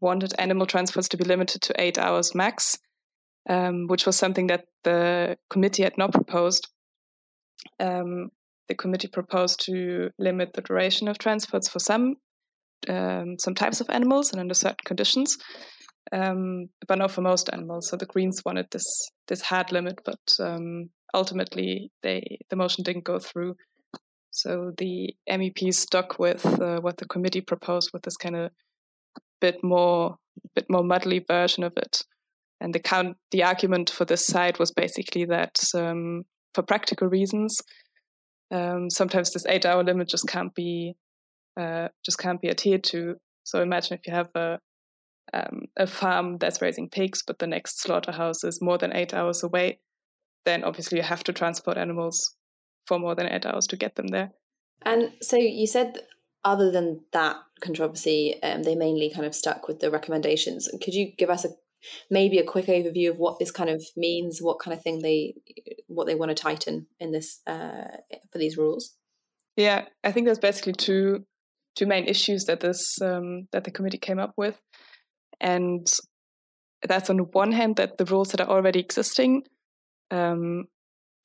wanted 0.00 0.32
animal 0.38 0.66
transports 0.66 1.08
to 1.08 1.16
be 1.16 1.24
limited 1.24 1.60
to 1.62 1.80
eight 1.80 1.98
hours 1.98 2.34
max, 2.34 2.78
um, 3.48 3.86
which 3.88 4.06
was 4.06 4.16
something 4.16 4.46
that 4.46 4.64
the 4.84 5.36
committee 5.50 5.82
had 5.82 5.98
not 5.98 6.12
proposed. 6.12 6.68
Um, 7.80 8.30
the 8.68 8.74
committee 8.74 9.08
proposed 9.08 9.64
to 9.64 10.10
limit 10.18 10.52
the 10.52 10.60
duration 10.60 11.08
of 11.08 11.18
transports 11.18 11.68
for 11.68 11.78
some 11.78 12.16
um, 12.88 13.36
some 13.40 13.54
types 13.54 13.80
of 13.80 13.90
animals 13.90 14.30
and 14.30 14.40
under 14.40 14.54
certain 14.54 14.84
conditions, 14.84 15.36
um, 16.12 16.68
but 16.86 16.98
not 16.98 17.10
for 17.10 17.22
most 17.22 17.50
animals. 17.52 17.88
So 17.88 17.96
the 17.96 18.06
Greens 18.06 18.42
wanted 18.44 18.66
this 18.70 18.86
this 19.26 19.42
hard 19.42 19.72
limit, 19.72 20.00
but 20.04 20.20
um, 20.38 20.90
ultimately 21.14 21.90
they 22.02 22.38
the 22.50 22.56
motion 22.56 22.84
didn't 22.84 23.04
go 23.04 23.18
through. 23.18 23.56
So 24.30 24.72
the 24.76 25.14
MEPs 25.28 25.74
stuck 25.74 26.18
with 26.18 26.44
uh, 26.60 26.80
what 26.80 26.98
the 26.98 27.06
committee 27.06 27.40
proposed, 27.40 27.90
with 27.92 28.02
this 28.02 28.16
kind 28.16 28.36
of 28.36 28.50
bit 29.40 29.62
more 29.62 30.16
bit 30.54 30.66
more 30.68 30.82
muddly 30.82 31.26
version 31.26 31.64
of 31.64 31.72
it. 31.76 32.04
And 32.60 32.74
the 32.74 32.80
count 32.80 33.16
the 33.30 33.44
argument 33.44 33.90
for 33.90 34.04
this 34.04 34.26
side 34.26 34.58
was 34.58 34.70
basically 34.70 35.24
that 35.26 35.58
um, 35.74 36.24
for 36.54 36.62
practical 36.62 37.08
reasons, 37.08 37.56
um, 38.50 38.90
sometimes 38.90 39.32
this 39.32 39.46
eight 39.46 39.64
hour 39.64 39.82
limit 39.82 40.08
just 40.08 40.28
can't 40.28 40.54
be 40.54 40.94
uh, 41.58 41.88
just 42.04 42.18
can't 42.18 42.40
be 42.40 42.50
adhered 42.50 42.84
to. 42.84 43.16
So 43.44 43.62
imagine 43.62 43.94
if 43.94 44.06
you 44.06 44.12
have 44.12 44.30
a 44.34 44.58
um, 45.32 45.62
a 45.76 45.86
farm 45.86 46.38
that's 46.38 46.62
raising 46.62 46.88
pigs, 46.88 47.22
but 47.26 47.38
the 47.38 47.46
next 47.46 47.80
slaughterhouse 47.80 48.44
is 48.44 48.62
more 48.62 48.78
than 48.78 48.96
eight 48.96 49.12
hours 49.12 49.42
away 49.42 49.78
then 50.48 50.64
obviously 50.64 50.98
you 50.98 51.04
have 51.04 51.22
to 51.24 51.32
transport 51.32 51.76
animals 51.76 52.34
for 52.86 52.98
more 52.98 53.14
than 53.14 53.28
eight 53.28 53.46
hours 53.46 53.66
to 53.66 53.76
get 53.76 53.96
them 53.96 54.08
there. 54.08 54.32
And 54.84 55.12
so 55.20 55.36
you 55.36 55.66
said, 55.66 55.98
other 56.44 56.70
than 56.70 57.04
that 57.12 57.36
controversy, 57.60 58.40
um, 58.42 58.62
they 58.62 58.74
mainly 58.74 59.10
kind 59.10 59.26
of 59.26 59.34
stuck 59.34 59.68
with 59.68 59.80
the 59.80 59.90
recommendations. 59.90 60.68
Could 60.82 60.94
you 60.94 61.12
give 61.16 61.30
us 61.30 61.44
a 61.44 61.50
maybe 62.10 62.38
a 62.38 62.44
quick 62.44 62.66
overview 62.66 63.10
of 63.10 63.18
what 63.18 63.38
this 63.38 63.50
kind 63.50 63.70
of 63.70 63.84
means, 63.96 64.40
what 64.40 64.58
kind 64.58 64.76
of 64.76 64.82
thing 64.82 65.00
they 65.02 65.34
what 65.86 66.06
they 66.06 66.14
want 66.14 66.30
to 66.30 66.34
tighten 66.34 66.86
in 66.98 67.12
this 67.12 67.40
uh, 67.46 67.98
for 68.32 68.38
these 68.38 68.56
rules? 68.56 68.94
Yeah, 69.56 69.84
I 70.02 70.12
think 70.12 70.26
there's 70.26 70.38
basically 70.38 70.74
two 70.74 71.24
two 71.76 71.86
main 71.86 72.06
issues 72.06 72.44
that 72.44 72.60
this 72.60 73.00
um, 73.02 73.48
that 73.52 73.64
the 73.64 73.70
committee 73.70 73.98
came 73.98 74.18
up 74.18 74.32
with, 74.36 74.58
and 75.40 75.86
that's 76.86 77.10
on 77.10 77.16
the 77.16 77.24
one 77.24 77.52
hand 77.52 77.76
that 77.76 77.98
the 77.98 78.04
rules 78.04 78.30
that 78.30 78.40
are 78.40 78.48
already 78.48 78.80
existing 78.80 79.42
um, 80.10 80.64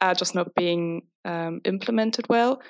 are 0.02 0.13
just 0.13 0.36
not 0.36 0.54
being 0.56 1.04
um, 1.26 1.62
implemented 1.65 2.26
well. 2.30 2.62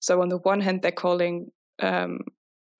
So, 0.00 0.22
on 0.22 0.28
the 0.28 0.38
one 0.38 0.60
hand, 0.60 0.82
they're 0.82 0.92
calling 0.92 1.50
um, 1.80 2.20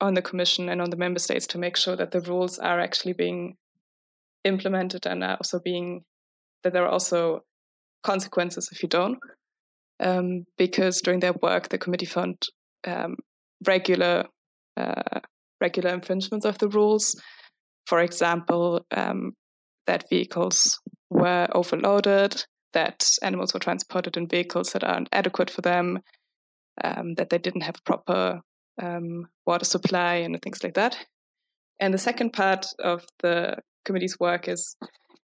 on 0.01 0.15
the 0.15 0.23
Commission 0.23 0.69
and 0.69 0.81
on 0.81 0.91
the 0.91 0.97
member 0.97 1.19
states 1.21 1.47
to 1.49 1.59
make 1.59 1.77
sure 1.77 1.97
that 1.97 2.11
the 2.11 2.21
rules 2.21 2.59
are 2.59 2.81
actually 2.81 3.13
being 3.13 3.57
implemented 4.45 5.07
and 5.07 5.23
are 5.23 5.37
also 5.37 5.61
being 5.63 6.03
that 6.63 6.73
there 6.73 6.85
are 6.85 6.91
also 6.91 7.41
consequences 8.03 8.69
if 8.73 8.83
you 8.83 8.89
don't. 8.89 9.19
Um, 10.01 10.47
because 10.57 11.03
during 11.03 11.21
their 11.21 11.35
work, 11.43 11.69
the 11.69 11.77
committee 11.77 12.07
found 12.07 12.37
um, 12.87 13.17
regular 13.67 14.25
uh, 14.77 15.21
regular 15.61 15.91
infringements 15.91 16.47
of 16.47 16.57
the 16.59 16.69
rules. 16.69 17.21
For 17.87 18.01
example, 18.01 18.87
um, 18.93 19.33
that 19.87 20.09
vehicles 20.09 20.81
were 21.11 21.49
overloaded, 21.53 22.45
that 22.73 23.05
animals 23.23 23.53
were 23.53 23.61
transported 23.61 24.17
in 24.17 24.29
vehicles 24.29 24.73
that 24.73 24.85
aren't 24.85 25.09
adequate 25.13 25.51
for 25.51 25.63
them, 25.63 26.01
um, 26.85 27.15
that 27.15 27.31
they 27.31 27.39
didn't 27.39 27.63
have 27.63 27.85
proper 27.85 28.41
um, 28.83 29.27
water 29.47 29.65
supply 29.65 30.15
and 30.15 30.41
things 30.43 30.63
like 30.63 30.75
that. 30.75 30.97
and 31.81 31.95
the 31.95 31.99
second 31.99 32.33
part 32.33 32.67
of 32.79 33.05
the 33.23 33.57
committee's 33.85 34.19
work 34.21 34.49
is 34.49 34.77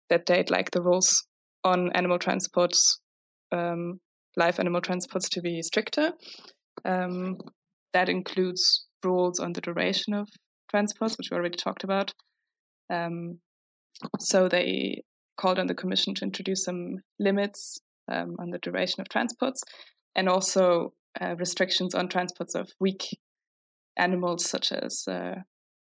that 0.08 0.26
they'd 0.26 0.50
like 0.50 0.70
the 0.72 0.82
rules 0.82 1.26
on 1.64 1.92
animal 1.92 2.18
transports, 2.18 3.00
um, 3.52 4.00
live 4.36 4.58
animal 4.58 4.80
transports, 4.80 5.28
to 5.28 5.40
be 5.40 5.62
stricter. 5.62 6.12
Um, 6.84 7.38
that 7.92 8.08
includes 8.08 8.86
rules 9.04 9.38
on 9.40 9.52
the 9.52 9.60
duration 9.60 10.14
of 10.14 10.28
transports, 10.70 11.16
which 11.16 11.28
we 11.30 11.36
already 11.36 11.56
talked 11.56 11.84
about. 11.84 12.12
Um, 12.90 13.38
so 14.18 14.48
they 14.48 15.02
called 15.40 15.58
on 15.58 15.66
the 15.66 15.74
Commission 15.74 16.14
to 16.14 16.24
introduce 16.24 16.64
some 16.64 16.98
limits 17.18 17.80
um, 18.12 18.36
on 18.38 18.50
the 18.50 18.58
duration 18.58 19.00
of 19.00 19.08
transports 19.08 19.62
and 20.14 20.28
also 20.28 20.92
uh, 21.20 21.34
restrictions 21.36 21.94
on 21.94 22.08
transports 22.08 22.54
of 22.54 22.70
weak 22.78 23.18
animals, 23.96 24.44
such 24.44 24.70
as 24.72 25.04
uh, 25.08 25.36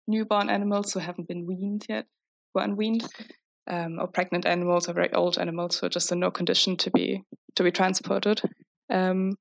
newborn 0.06 0.50
animals 0.50 0.92
who 0.92 1.00
haven't 1.00 1.28
been 1.28 1.46
weaned 1.46 1.86
yet, 1.88 2.06
were 2.54 2.62
unweaned, 2.62 3.06
um, 3.68 3.98
or 3.98 4.06
pregnant 4.06 4.46
animals 4.46 4.88
or 4.88 4.94
very 4.94 5.12
old 5.12 5.38
animals 5.38 5.78
who 5.78 5.86
are 5.86 5.90
just 5.90 6.12
in 6.12 6.20
no 6.20 6.30
condition 6.30 6.76
to 6.76 6.90
be 6.90 7.22
to 7.54 7.62
be 7.62 7.70
transported. 7.70 8.40
Um, 8.90 9.32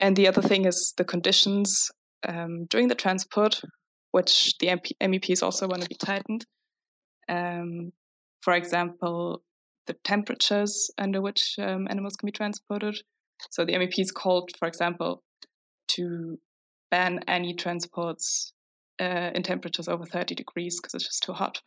and 0.00 0.16
the 0.16 0.28
other 0.28 0.42
thing 0.42 0.64
is 0.64 0.92
the 0.96 1.04
conditions 1.04 1.90
um, 2.26 2.66
during 2.70 2.88
the 2.88 2.94
transport, 2.94 3.60
which 4.10 4.54
the 4.58 4.68
MP- 4.68 4.96
MEPs 5.00 5.42
also 5.42 5.68
want 5.68 5.82
to 5.82 5.88
be 5.88 5.96
tightened. 5.96 6.46
For 8.44 8.52
example, 8.52 9.42
the 9.86 9.94
temperatures 10.04 10.90
under 10.98 11.22
which 11.22 11.54
um, 11.58 11.86
animals 11.88 12.14
can 12.16 12.26
be 12.26 12.32
transported. 12.32 12.96
So 13.50 13.64
the 13.64 13.72
MEPs 13.72 14.12
called, 14.12 14.50
for 14.58 14.68
example, 14.68 15.22
to 15.88 16.38
ban 16.90 17.20
any 17.26 17.54
transports 17.54 18.52
uh, 19.00 19.30
in 19.34 19.42
temperatures 19.42 19.88
over 19.88 20.04
30 20.04 20.34
degrees 20.34 20.78
because 20.78 20.92
it's 20.92 21.06
just 21.06 21.22
too 21.22 21.32
hot. 21.32 21.62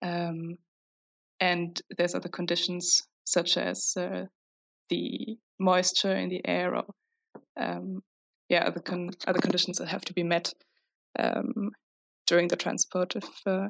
Um, 0.00 0.56
and 1.38 1.80
there's 1.98 2.14
other 2.14 2.30
conditions 2.30 3.02
such 3.24 3.58
as 3.58 3.92
uh, 3.98 4.24
the 4.88 5.36
moisture 5.58 6.16
in 6.16 6.30
the 6.30 6.40
air 6.48 6.76
or 6.76 6.84
um, 7.58 8.02
yeah 8.48 8.64
other 8.64 8.80
con- 8.80 9.10
other 9.26 9.38
conditions 9.38 9.76
that 9.76 9.88
have 9.88 10.00
to 10.06 10.14
be 10.14 10.22
met 10.22 10.52
um, 11.18 11.70
during 12.26 12.48
the 12.48 12.56
transport 12.56 13.14
if 13.16 13.28
uh, 13.46 13.68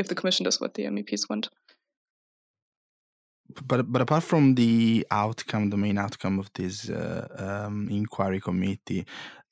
if 0.00 0.08
the 0.08 0.14
commission 0.14 0.44
does 0.44 0.60
what 0.60 0.74
the 0.74 0.84
MEPs 0.84 1.28
want. 1.30 1.48
But 3.66 3.90
but 3.92 4.02
apart 4.02 4.22
from 4.22 4.54
the 4.54 5.06
outcome, 5.10 5.70
the 5.70 5.76
main 5.76 5.98
outcome 5.98 6.38
of 6.38 6.48
this 6.54 6.88
uh, 6.88 7.66
um, 7.66 7.88
inquiry 7.90 8.40
committee, 8.40 9.04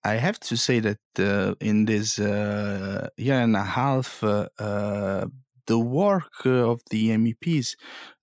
I 0.04 0.14
have 0.14 0.38
to 0.40 0.56
say 0.56 0.80
that 0.80 1.00
uh, 1.18 1.54
in 1.60 1.84
this 1.84 2.18
uh, 2.18 3.08
year 3.16 3.40
and 3.40 3.56
a 3.56 3.64
half, 3.64 4.22
uh, 4.22 4.48
uh, 4.58 5.26
the 5.66 5.78
work 5.78 6.32
uh, 6.46 6.70
of 6.70 6.80
the 6.90 7.10
MEPs 7.10 7.74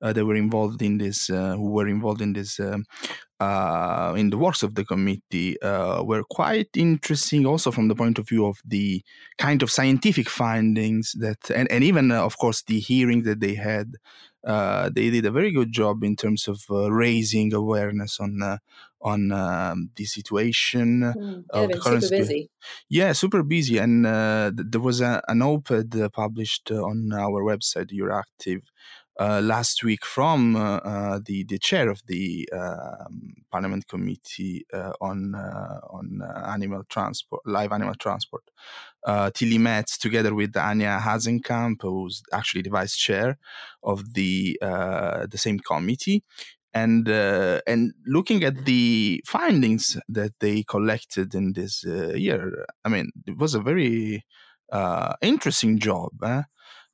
that 0.01 0.25
were 0.25 0.35
involved 0.35 0.81
in 0.81 0.97
this, 0.97 1.27
who 1.27 1.69
were 1.69 1.87
involved 1.87 2.21
in 2.21 2.33
this, 2.33 2.59
um, 2.59 2.85
in 3.41 4.29
the 4.29 4.37
works 4.37 4.63
of 4.63 4.75
the 4.75 4.85
committee, 4.85 5.57
were 5.61 6.23
quite 6.29 6.69
interesting. 6.75 7.45
Also 7.45 7.71
from 7.71 7.87
the 7.87 7.95
point 7.95 8.19
of 8.19 8.27
view 8.27 8.45
of 8.45 8.59
the 8.65 9.03
kind 9.37 9.61
of 9.63 9.71
scientific 9.71 10.29
findings 10.29 11.13
that, 11.19 11.49
and, 11.51 11.71
and 11.71 11.83
even 11.83 12.11
of 12.11 12.37
course 12.37 12.63
the 12.63 12.79
hearing 12.79 13.23
that 13.23 13.39
they 13.39 13.55
had 13.55 13.95
uh, 14.45 14.89
they 14.93 15.09
did 15.09 15.25
a 15.25 15.31
very 15.31 15.51
good 15.51 15.71
job 15.71 16.03
in 16.03 16.15
terms 16.15 16.47
of 16.47 16.63
uh, 16.69 16.91
raising 16.91 17.53
awareness 17.53 18.19
on 18.19 18.41
uh, 18.43 18.57
on 19.01 19.31
um, 19.31 19.89
the 19.95 20.05
situation 20.05 21.01
mm, 21.01 21.43
of 21.49 21.71
the 21.71 21.79
current 21.79 22.03
super 22.03 22.17
busy. 22.17 22.49
Yeah, 22.87 23.13
super 23.13 23.41
busy, 23.43 23.79
and 23.79 24.05
uh, 24.05 24.51
th- 24.55 24.67
there 24.69 24.81
was 24.81 25.01
a, 25.01 25.21
an 25.27 25.41
op-ed 25.41 25.95
uh, 25.95 26.09
published 26.09 26.71
on 26.71 27.11
our 27.13 27.43
website, 27.43 27.91
Euractiv, 27.91 28.61
uh, 29.17 29.39
last 29.41 29.83
week 29.83 30.05
from 30.05 30.55
uh, 30.55 30.77
uh, 30.77 31.19
the 31.25 31.45
the 31.45 31.57
chair 31.57 31.89
of 31.89 32.01
the 32.07 32.49
um, 32.51 33.33
Parliament 33.49 33.87
Committee 33.87 34.65
uh, 34.73 34.91
on 34.99 35.33
on 35.35 36.21
animal 36.45 36.83
transport, 36.89 37.41
live 37.45 37.71
animal 37.71 37.95
transport, 37.95 38.43
Tilly 39.33 39.57
Metz, 39.57 39.97
together 39.97 40.33
with 40.33 40.51
Anja 40.53 40.99
Hazekamp, 40.99 41.77
who's 41.81 42.23
actually 42.33 42.63
the 42.63 42.69
vice 42.69 42.97
chair 42.97 43.37
of 43.83 44.13
the 44.15 44.57
the 44.61 45.37
same 45.37 45.59
committee. 45.59 46.23
And 46.73 47.07
and 47.07 47.93
looking 48.05 48.43
at 48.43 48.65
the 48.65 49.23
findings 49.25 49.97
that 50.09 50.33
they 50.41 50.63
collected 50.63 51.33
in 51.33 51.53
this 51.53 51.85
year, 51.85 52.65
I 52.83 52.89
mean, 52.89 53.11
it 53.25 53.37
was 53.37 53.55
a 53.55 53.61
very 53.61 54.25
interesting 55.21 55.79
job. 55.79 56.11
Eh? 56.21 56.41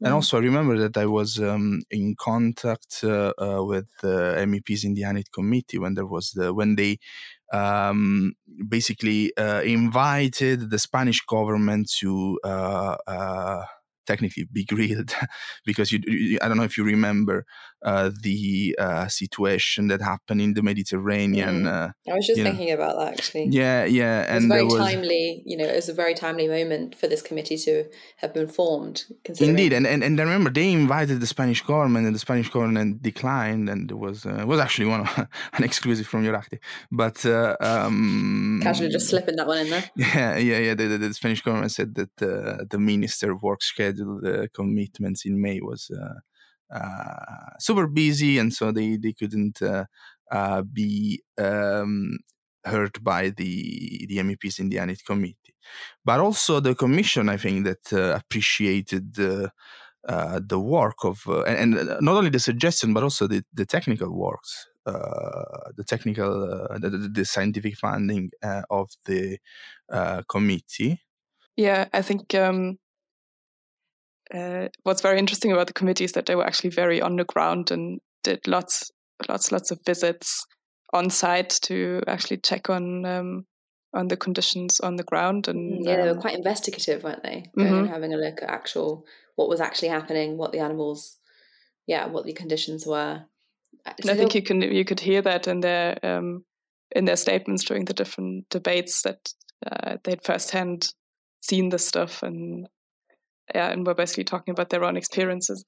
And 0.02 0.12
mm. 0.12 0.16
also, 0.16 0.38
I 0.38 0.42
remember 0.42 0.78
that 0.80 0.98
I 0.98 1.06
was 1.06 1.40
um, 1.40 1.84
in 1.92 2.16
contact 2.16 3.02
uh, 3.04 3.34
uh, 3.38 3.64
with 3.64 3.88
the 4.02 4.36
MEPs 4.48 4.84
in 4.84 4.96
the 4.96 5.04
ANIT 5.04 5.32
committee 5.32 5.78
when 5.78 5.94
there 5.94 6.08
was 6.08 6.32
the 6.32 6.54
when 6.54 6.76
they 6.76 6.98
um, 7.54 8.34
basically 8.68 9.36
uh, 9.38 9.62
invited 9.62 10.70
the 10.70 10.80
Spanish 10.80 11.22
government 11.22 11.92
to 12.00 12.40
uh, 12.44 12.96
uh, 13.06 13.66
technically 14.08 14.48
be 14.52 14.66
grilled 14.74 15.14
because 15.66 15.92
you, 15.92 16.00
you, 16.08 16.40
I 16.42 16.48
don't 16.48 16.58
know 16.58 16.64
if 16.64 16.78
you 16.78 16.84
remember 16.84 17.46
uh, 17.84 18.12
the 18.22 18.76
uh, 18.78 19.08
situation 19.08 19.88
that 19.88 20.02
happened 20.02 20.42
in 20.42 20.54
the 20.54 20.62
Mediterranean. 20.62 21.64
Mm. 21.64 21.68
Uh, 21.68 22.12
I 22.12 22.16
was 22.16 22.28
just 22.28 22.42
thinking 22.42 22.68
know. 22.68 22.76
about 22.76 22.98
that 23.00 23.18
actually. 23.18 23.48
Yeah, 23.50 23.86
yeah, 23.86 24.26
and 24.28 24.46
it 24.46 24.48
was 24.48 24.48
very 24.48 24.64
was, 24.66 24.76
timely. 24.76 25.44
You 25.46 25.58
know, 25.58 25.66
it 25.66 25.76
was 25.76 25.90
a 25.90 25.94
very 25.94 26.14
timely 26.14 26.48
moment 26.48 26.96
for 26.96 27.08
this 27.08 27.22
committee 27.22 27.58
to 27.58 27.86
have 28.18 28.34
been 28.34 28.48
formed. 28.48 29.06
Indeed, 29.40 29.74
and, 29.74 29.88
and 29.88 30.04
and 30.04 30.20
I 30.20 30.24
remember 30.24 30.52
they 30.52 30.72
invited 30.72 31.20
the 31.20 31.28
Spanish 31.28 31.64
government, 31.64 32.06
and 32.06 32.14
the 32.14 32.20
Spanish 32.20 32.50
government 32.50 33.02
declined, 33.02 33.68
and 33.68 33.90
it 33.90 33.98
was 33.98 34.26
uh, 34.26 34.44
was 34.46 34.60
actually 34.60 34.86
one 34.86 35.02
of, 35.02 35.18
an 35.54 35.64
exclusive 35.64 36.06
from 36.06 36.24
Euractiv, 36.24 36.60
but 36.92 37.26
uh, 37.26 37.56
um, 37.62 38.60
casually 38.62 38.90
just 38.90 39.10
slipping 39.10 39.38
that 39.38 39.48
one 39.48 39.60
in 39.60 39.70
there. 39.70 39.84
Yeah, 39.96 40.38
yeah, 40.38 40.58
yeah. 40.60 40.74
The, 40.76 40.88
the, 40.88 40.98
the 40.98 41.14
Spanish 41.14 41.42
government 41.42 41.72
said 41.72 41.96
that 41.96 42.16
the 42.18 42.80
Minister 42.80 43.32
of 43.32 43.42
Work 43.42 43.64
scheduled 43.64 44.24
commitments 44.54 45.26
in 45.26 45.42
May 45.42 45.62
was 45.62 45.90
uh, 45.90 46.20
super 47.60 47.88
busy, 47.88 48.38
and 48.38 48.54
so 48.54 48.72
they 48.72 48.98
they 48.98 49.14
couldn't 49.14 49.62
uh, 49.62 49.86
uh, 50.32 50.62
be 50.62 51.22
um, 51.38 52.18
heard 52.64 53.04
by 53.04 53.30
the 53.30 54.06
the 54.08 54.18
MEPs 54.18 54.60
in 54.60 54.70
the 54.70 54.78
ANIT 54.78 55.04
committee. 55.06 55.56
But 56.04 56.20
also 56.20 56.60
the 56.60 56.76
commission, 56.76 57.30
I 57.30 57.38
think, 57.38 57.66
that 57.66 58.16
appreciated. 58.16 59.18
Uh, 60.10 60.40
the 60.44 60.60
work 60.60 61.04
of 61.04 61.22
uh, 61.28 61.44
and, 61.44 61.76
and, 61.76 62.02
not 62.02 62.16
only 62.18 62.32
the 62.32 62.40
suggestion 62.40 62.92
but 62.92 63.04
also 63.04 63.28
the, 63.28 63.44
the 63.54 63.68
technical 63.68 64.10
works 64.10 64.66
uh, 64.88 65.70
the 65.78 65.84
technical 65.84 66.68
the, 66.80 67.08
the, 67.14 67.24
scientific 67.24 67.78
funding 67.78 68.32
of 68.72 68.90
the 69.06 69.38
committee 70.28 71.00
yeah 71.56 71.88
i 71.94 72.02
think 72.02 72.34
um, 72.34 72.80
uh, 74.34 74.68
what's 74.84 75.02
very 75.02 75.20
interesting 75.20 75.52
about 75.52 75.68
the 75.68 75.74
committee 75.74 76.06
is 76.06 76.14
that 76.14 76.26
they 76.26 76.36
were 76.36 76.46
actually 76.46 76.70
very 76.70 77.02
on 77.02 77.16
the 77.16 77.26
ground 77.26 77.72
and 77.72 78.00
did 78.24 78.48
lots, 78.48 78.92
lots, 79.28 79.52
lots 79.52 79.72
of 79.72 79.80
visits 79.86 80.46
on 80.94 81.10
site 81.10 81.50
to 81.64 82.02
actually 82.08 82.38
check 82.38 82.70
on 82.70 83.06
um, 83.06 83.46
on 83.94 84.08
the 84.08 84.18
conditions 84.18 84.80
on 84.80 84.96
the 84.96 85.04
ground. 85.04 85.48
And 85.48 85.84
yeah, 85.84 85.94
um, 85.94 85.98
they 85.98 86.08
were 86.08 86.16
um, 86.16 86.22
quite 86.22 86.36
investigative, 86.36 87.04
weren't 87.04 87.24
they? 87.24 87.52
Mm-hmm. 87.58 87.88
having 87.88 88.14
a 88.14 88.18
look 88.18 88.42
at 88.42 88.50
actual 88.50 89.06
what 89.36 89.50
was 89.50 89.60
actually 89.60 89.90
happening, 89.90 90.38
what 90.38 90.52
the 90.52 90.60
animals, 90.60 91.18
yeah, 91.88 92.08
what 92.08 92.26
the 92.26 92.34
conditions 92.34 92.86
were. 92.86 93.24
Uh, 93.86 93.94
and 94.00 94.12
I 94.12 94.16
think 94.16 94.36
you 94.36 94.44
can 94.44 94.62
you 94.62 94.86
could 94.86 95.00
hear 95.00 95.22
that 95.22 95.48
in 95.48 95.62
their 95.62 95.98
um, 96.04 96.46
in 96.96 97.06
their 97.06 97.18
statements 97.18 97.64
during 97.64 97.86
the 97.86 97.94
different 97.94 98.50
debates 98.50 99.02
that 99.02 99.34
uh, 99.70 99.98
they'd 100.04 100.24
firsthand 100.24 100.94
seen 101.42 101.70
this 101.70 101.88
stuff 101.88 102.24
and 102.24 102.68
yeah, 103.54 103.70
and 103.70 103.86
were 103.86 103.94
basically 103.94 104.24
talking 104.24 104.52
about 104.52 104.70
their 104.70 104.84
own 104.84 104.98
experiences. 104.98 105.64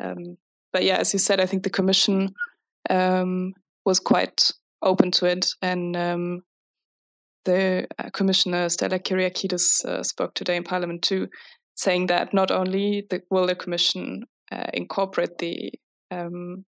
Um, 0.00 0.36
but 0.72 0.84
yeah, 0.84 0.96
as 0.96 1.12
you 1.12 1.18
said, 1.18 1.40
I 1.40 1.46
think 1.46 1.62
the 1.62 1.70
commission 1.70 2.34
um, 2.90 3.52
was 3.84 4.00
quite 4.00 4.50
open 4.82 5.10
to 5.12 5.26
it, 5.26 5.46
and 5.62 5.96
um, 5.96 6.42
the 7.44 7.86
uh, 7.98 8.10
commissioner 8.10 8.68
Stella 8.68 8.98
Kyriakides 8.98 9.84
uh, 9.84 10.02
spoke 10.02 10.34
today 10.34 10.56
in 10.56 10.64
Parliament 10.64 11.02
too, 11.02 11.28
saying 11.76 12.06
that 12.06 12.34
not 12.34 12.50
only 12.50 13.06
the, 13.10 13.22
will 13.30 13.46
the 13.46 13.54
commission 13.54 14.24
uh, 14.52 14.66
incorporate 14.72 15.38
the 15.38 15.72
um, 16.10 16.64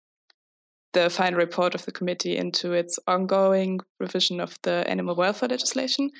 the 0.94 1.10
final 1.10 1.40
report 1.40 1.74
of 1.74 1.86
the 1.86 1.92
committee 1.92 2.38
into 2.38 2.72
its 2.72 3.00
ongoing 3.08 3.80
revision 4.00 4.40
of 4.40 4.56
the 4.62 4.88
animal 4.88 5.16
welfare 5.16 5.50
legislation, 5.50 6.12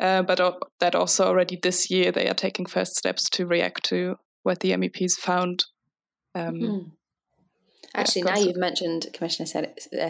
uh, 0.00 0.22
but 0.22 0.40
that 0.80 0.94
also 0.94 1.26
already 1.26 1.58
this 1.62 1.90
year 1.90 2.12
they 2.12 2.28
are 2.28 2.34
taking 2.34 2.66
first 2.66 2.96
steps 2.96 3.28
to 3.30 3.46
react 3.46 3.84
to 3.84 4.16
what 4.42 4.60
the 4.60 4.72
MEPs 4.72 5.14
found. 5.14 5.64
Um, 6.34 6.54
mm-hmm. 6.54 6.88
Actually, 7.94 8.22
yeah, 8.26 8.34
now 8.34 8.40
you've 8.40 8.56
mentioned 8.56 9.06
Commissioner 9.14 9.46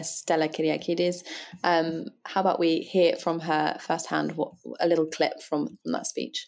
Stella 0.03 0.49
Kyriakides. 0.49 1.23
Um, 1.63 2.07
how 2.25 2.41
about 2.41 2.59
we 2.59 2.79
hear 2.79 3.15
from 3.15 3.39
her 3.39 3.77
firsthand 3.79 4.33
what, 4.33 4.51
a 4.81 4.87
little 4.87 5.05
clip 5.05 5.41
from, 5.41 5.77
from 5.81 5.91
that 5.93 6.05
speech? 6.05 6.47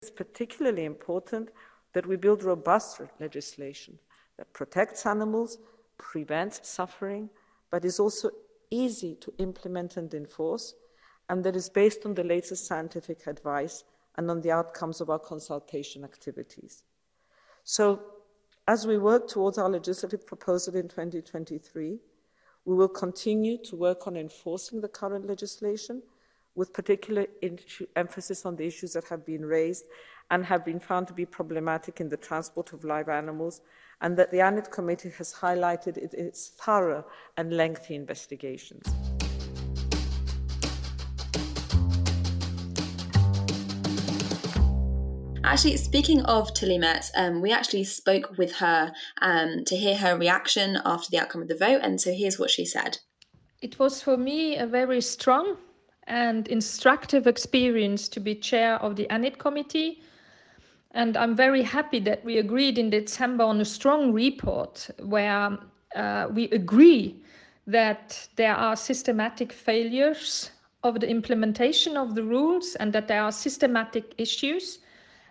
It's 0.00 0.10
particularly 0.10 0.86
important 0.86 1.50
that 1.92 2.06
we 2.06 2.16
build 2.16 2.42
robust 2.42 3.00
legislation 3.20 3.98
that 4.38 4.52
protects 4.54 5.04
animals, 5.04 5.58
prevents 5.98 6.66
suffering, 6.68 7.28
but 7.70 7.84
is 7.84 8.00
also 8.00 8.30
easy 8.70 9.14
to 9.16 9.32
implement 9.38 9.96
and 9.96 10.12
enforce, 10.14 10.74
and 11.28 11.42
that 11.44 11.56
is 11.56 11.68
based 11.68 12.06
on 12.06 12.14
the 12.14 12.24
latest 12.24 12.66
scientific 12.66 13.26
advice 13.26 13.84
and 14.16 14.30
on 14.30 14.40
the 14.40 14.50
outcomes 14.50 15.00
of 15.00 15.10
our 15.10 15.18
consultation 15.18 16.04
activities. 16.04 16.84
So, 17.64 18.00
as 18.68 18.86
we 18.86 18.98
work 18.98 19.28
towards 19.28 19.58
our 19.58 19.68
legislative 19.68 20.26
proposal 20.26 20.74
in 20.74 20.88
2023, 20.88 21.98
we 22.64 22.74
will 22.74 22.88
continue 22.88 23.58
to 23.64 23.76
work 23.76 24.06
on 24.06 24.16
enforcing 24.16 24.80
the 24.80 24.88
current 24.88 25.26
legislation 25.26 26.02
with 26.56 26.72
particular 26.72 27.26
emphasis 27.94 28.44
on 28.44 28.56
the 28.56 28.66
issues 28.66 28.94
that 28.94 29.04
have 29.04 29.24
been 29.24 29.44
raised 29.44 29.84
and 30.30 30.44
have 30.44 30.64
been 30.64 30.80
found 30.80 31.06
to 31.06 31.12
be 31.12 31.24
problematic 31.24 32.00
in 32.00 32.08
the 32.08 32.16
transport 32.16 32.72
of 32.72 32.82
live 32.82 33.08
animals, 33.08 33.60
and 34.00 34.16
that 34.16 34.32
the 34.32 34.40
ANIT 34.40 34.70
committee 34.72 35.10
has 35.10 35.32
highlighted 35.32 35.96
in 35.96 36.26
its 36.26 36.48
thorough 36.48 37.04
and 37.36 37.52
lengthy 37.52 37.94
investigations. 37.94 39.05
Actually, 45.46 45.76
speaking 45.76 46.22
of 46.24 46.52
Tilly 46.54 46.76
Metz, 46.76 47.12
um, 47.14 47.40
we 47.40 47.52
actually 47.52 47.84
spoke 47.84 48.36
with 48.36 48.56
her 48.56 48.92
um, 49.22 49.64
to 49.66 49.76
hear 49.76 49.96
her 49.96 50.18
reaction 50.18 50.76
after 50.84 51.08
the 51.08 51.20
outcome 51.20 51.40
of 51.40 51.46
the 51.46 51.54
vote, 51.54 51.82
and 51.84 52.00
so 52.00 52.12
here's 52.12 52.36
what 52.36 52.50
she 52.50 52.64
said. 52.64 52.98
It 53.62 53.78
was 53.78 54.02
for 54.02 54.16
me 54.16 54.56
a 54.56 54.66
very 54.66 55.00
strong 55.00 55.56
and 56.08 56.48
instructive 56.48 57.28
experience 57.28 58.08
to 58.08 58.18
be 58.18 58.34
chair 58.34 58.74
of 58.82 58.96
the 58.96 59.06
ANIT 59.08 59.38
committee. 59.38 60.02
And 60.90 61.16
I'm 61.16 61.36
very 61.36 61.62
happy 61.62 62.00
that 62.00 62.24
we 62.24 62.38
agreed 62.38 62.76
in 62.76 62.90
December 62.90 63.44
on 63.44 63.60
a 63.60 63.64
strong 63.64 64.12
report 64.12 64.90
where 64.98 65.56
uh, 65.94 66.26
we 66.32 66.50
agree 66.50 67.22
that 67.68 68.28
there 68.34 68.56
are 68.56 68.74
systematic 68.74 69.52
failures 69.52 70.50
of 70.82 70.98
the 70.98 71.08
implementation 71.08 71.96
of 71.96 72.16
the 72.16 72.24
rules 72.24 72.74
and 72.74 72.92
that 72.92 73.06
there 73.06 73.22
are 73.22 73.32
systematic 73.32 74.12
issues 74.18 74.80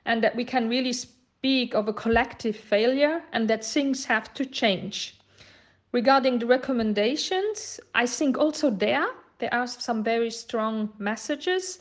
and 0.06 0.24
that 0.24 0.36
we 0.36 0.46
can 0.46 0.70
really 0.70 0.94
speak 0.94 1.74
of 1.74 1.88
a 1.88 1.94
collective 1.94 2.56
failure 2.56 3.24
and 3.34 3.50
that 3.50 3.66
things 3.66 4.06
have 4.06 4.34
to 4.34 4.46
change. 4.46 5.18
Regarding 5.92 6.40
the 6.40 6.46
recommendations, 6.46 7.80
I 7.94 8.06
think 8.06 8.38
also 8.38 8.70
there 8.70 9.08
there 9.40 9.54
are 9.54 9.68
some 9.68 10.04
very 10.04 10.32
strong 10.32 10.90
messages, 10.98 11.80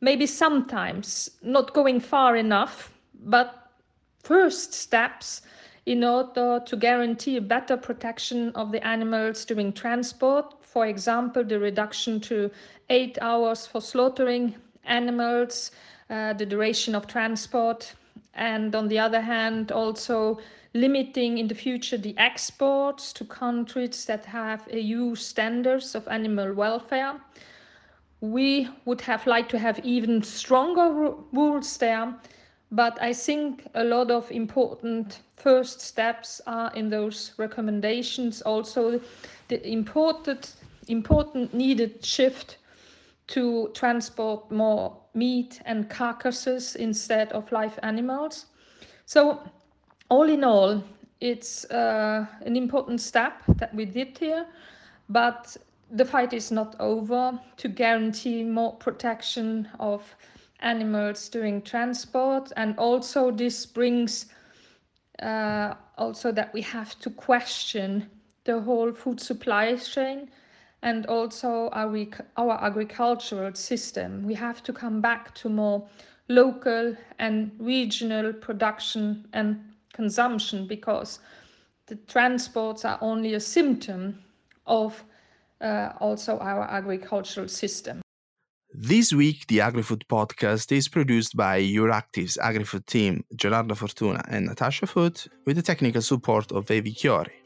maybe 0.00 0.26
sometimes 0.26 1.30
not 1.42 1.72
going 1.72 2.00
far 2.00 2.36
enough, 2.36 2.92
but 3.24 3.70
first 4.22 4.74
steps 4.74 5.42
in 5.86 6.04
order 6.04 6.60
to 6.64 6.76
guarantee 6.76 7.38
better 7.38 7.76
protection 7.76 8.52
of 8.54 8.72
the 8.72 8.86
animals 8.86 9.44
during 9.44 9.72
transport. 9.72 10.54
For 10.64 10.86
example, 10.86 11.44
the 11.44 11.58
reduction 11.58 12.20
to 12.20 12.50
eight 12.88 13.18
hours 13.20 13.66
for 13.66 13.80
slaughtering 13.80 14.54
animals, 14.84 15.70
uh, 16.10 16.32
the 16.34 16.46
duration 16.46 16.94
of 16.94 17.06
transport, 17.06 17.94
and 18.34 18.74
on 18.74 18.88
the 18.88 18.98
other 18.98 19.20
hand, 19.20 19.72
also 19.72 20.38
limiting 20.74 21.38
in 21.38 21.48
the 21.48 21.54
future 21.54 21.98
the 21.98 22.16
exports 22.16 23.12
to 23.12 23.24
countries 23.24 24.06
that 24.06 24.24
have 24.24 24.66
EU 24.72 25.14
standards 25.14 25.94
of 25.94 26.08
animal 26.08 26.52
welfare. 26.54 27.20
We 28.20 28.68
would 28.84 29.00
have 29.02 29.26
liked 29.26 29.50
to 29.50 29.58
have 29.58 29.80
even 29.84 30.22
stronger 30.22 31.14
rules 31.32 31.76
there, 31.76 32.14
but 32.70 33.00
I 33.02 33.12
think 33.12 33.66
a 33.74 33.84
lot 33.84 34.10
of 34.10 34.30
important 34.30 35.20
first 35.36 35.80
steps 35.80 36.40
are 36.46 36.72
in 36.74 36.88
those 36.88 37.32
recommendations. 37.36 38.40
Also, 38.42 39.00
the 39.48 39.68
important, 39.68 40.54
important 40.88 41.52
needed 41.52 42.04
shift 42.04 42.56
to 43.32 43.70
transport 43.74 44.50
more 44.50 44.94
meat 45.14 45.60
and 45.64 45.88
carcasses 45.88 46.76
instead 46.76 47.32
of 47.32 47.50
live 47.50 47.78
animals. 47.82 48.46
So 49.06 49.40
all 50.10 50.28
in 50.28 50.44
all, 50.44 50.84
it's 51.20 51.64
uh, 51.70 52.26
an 52.44 52.56
important 52.56 53.00
step 53.00 53.42
that 53.56 53.74
we 53.74 53.86
did 53.86 54.18
here, 54.18 54.46
but 55.08 55.56
the 55.90 56.04
fight 56.04 56.34
is 56.34 56.50
not 56.50 56.76
over 56.78 57.38
to 57.56 57.68
guarantee 57.68 58.44
more 58.44 58.74
protection 58.74 59.68
of 59.80 60.02
animals 60.60 61.28
during 61.30 61.62
transport. 61.62 62.52
And 62.56 62.78
also, 62.78 63.30
this 63.30 63.64
brings 63.64 64.26
uh, 65.22 65.74
also 65.96 66.32
that 66.32 66.52
we 66.52 66.60
have 66.62 66.98
to 67.00 67.08
question 67.08 68.10
the 68.44 68.60
whole 68.60 68.92
food 68.92 69.20
supply 69.20 69.76
chain 69.76 70.28
and 70.82 71.06
also 71.06 71.68
our, 71.72 72.06
our 72.36 72.62
agricultural 72.62 73.54
system. 73.54 74.24
We 74.24 74.34
have 74.34 74.62
to 74.64 74.72
come 74.72 75.00
back 75.00 75.34
to 75.36 75.48
more 75.48 75.88
local 76.28 76.96
and 77.18 77.52
regional 77.58 78.32
production 78.32 79.26
and 79.32 79.60
consumption 79.92 80.66
because 80.66 81.20
the 81.86 81.96
transports 81.96 82.84
are 82.84 82.98
only 83.00 83.34
a 83.34 83.40
symptom 83.40 84.18
of 84.66 85.04
uh, 85.60 85.92
also 86.00 86.38
our 86.38 86.64
agricultural 86.64 87.48
system. 87.48 88.00
This 88.74 89.12
week, 89.12 89.46
the 89.48 89.58
AgriFood 89.58 90.04
podcast 90.08 90.72
is 90.72 90.88
produced 90.88 91.36
by 91.36 91.60
Euractiv's 91.60 92.38
AgriFood 92.38 92.86
team, 92.86 93.22
Gerardo 93.36 93.74
Fortuna 93.74 94.24
and 94.28 94.46
Natasha 94.46 94.86
Foote, 94.86 95.28
with 95.44 95.56
the 95.56 95.62
technical 95.62 96.00
support 96.00 96.50
of 96.52 96.66
Evi 96.66 96.96
Chiori. 96.96 97.41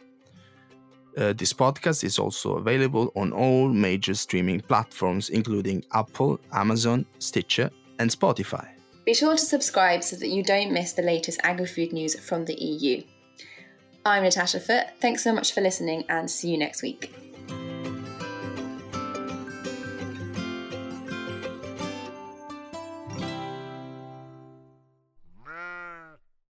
Uh, 1.16 1.32
this 1.32 1.52
podcast 1.52 2.04
is 2.04 2.18
also 2.18 2.56
available 2.56 3.10
on 3.16 3.32
all 3.32 3.68
major 3.68 4.14
streaming 4.14 4.60
platforms, 4.60 5.30
including 5.30 5.82
Apple, 5.92 6.38
Amazon, 6.52 7.06
Stitcher, 7.18 7.70
and 7.98 8.10
Spotify. 8.10 8.68
Be 9.06 9.14
sure 9.14 9.32
to 9.32 9.38
subscribe 9.38 10.02
so 10.02 10.16
that 10.16 10.28
you 10.28 10.42
don't 10.42 10.72
miss 10.72 10.92
the 10.92 11.02
latest 11.02 11.40
agri 11.42 11.66
food 11.66 11.92
news 11.92 12.18
from 12.18 12.44
the 12.44 12.54
EU. 12.54 13.02
I'm 14.04 14.24
Natasha 14.24 14.60
Foote. 14.60 14.86
Thanks 15.00 15.24
so 15.24 15.32
much 15.32 15.52
for 15.52 15.60
listening 15.60 16.04
and 16.08 16.30
see 16.30 16.50
you 16.50 16.58
next 16.58 16.82
week. 16.82 17.12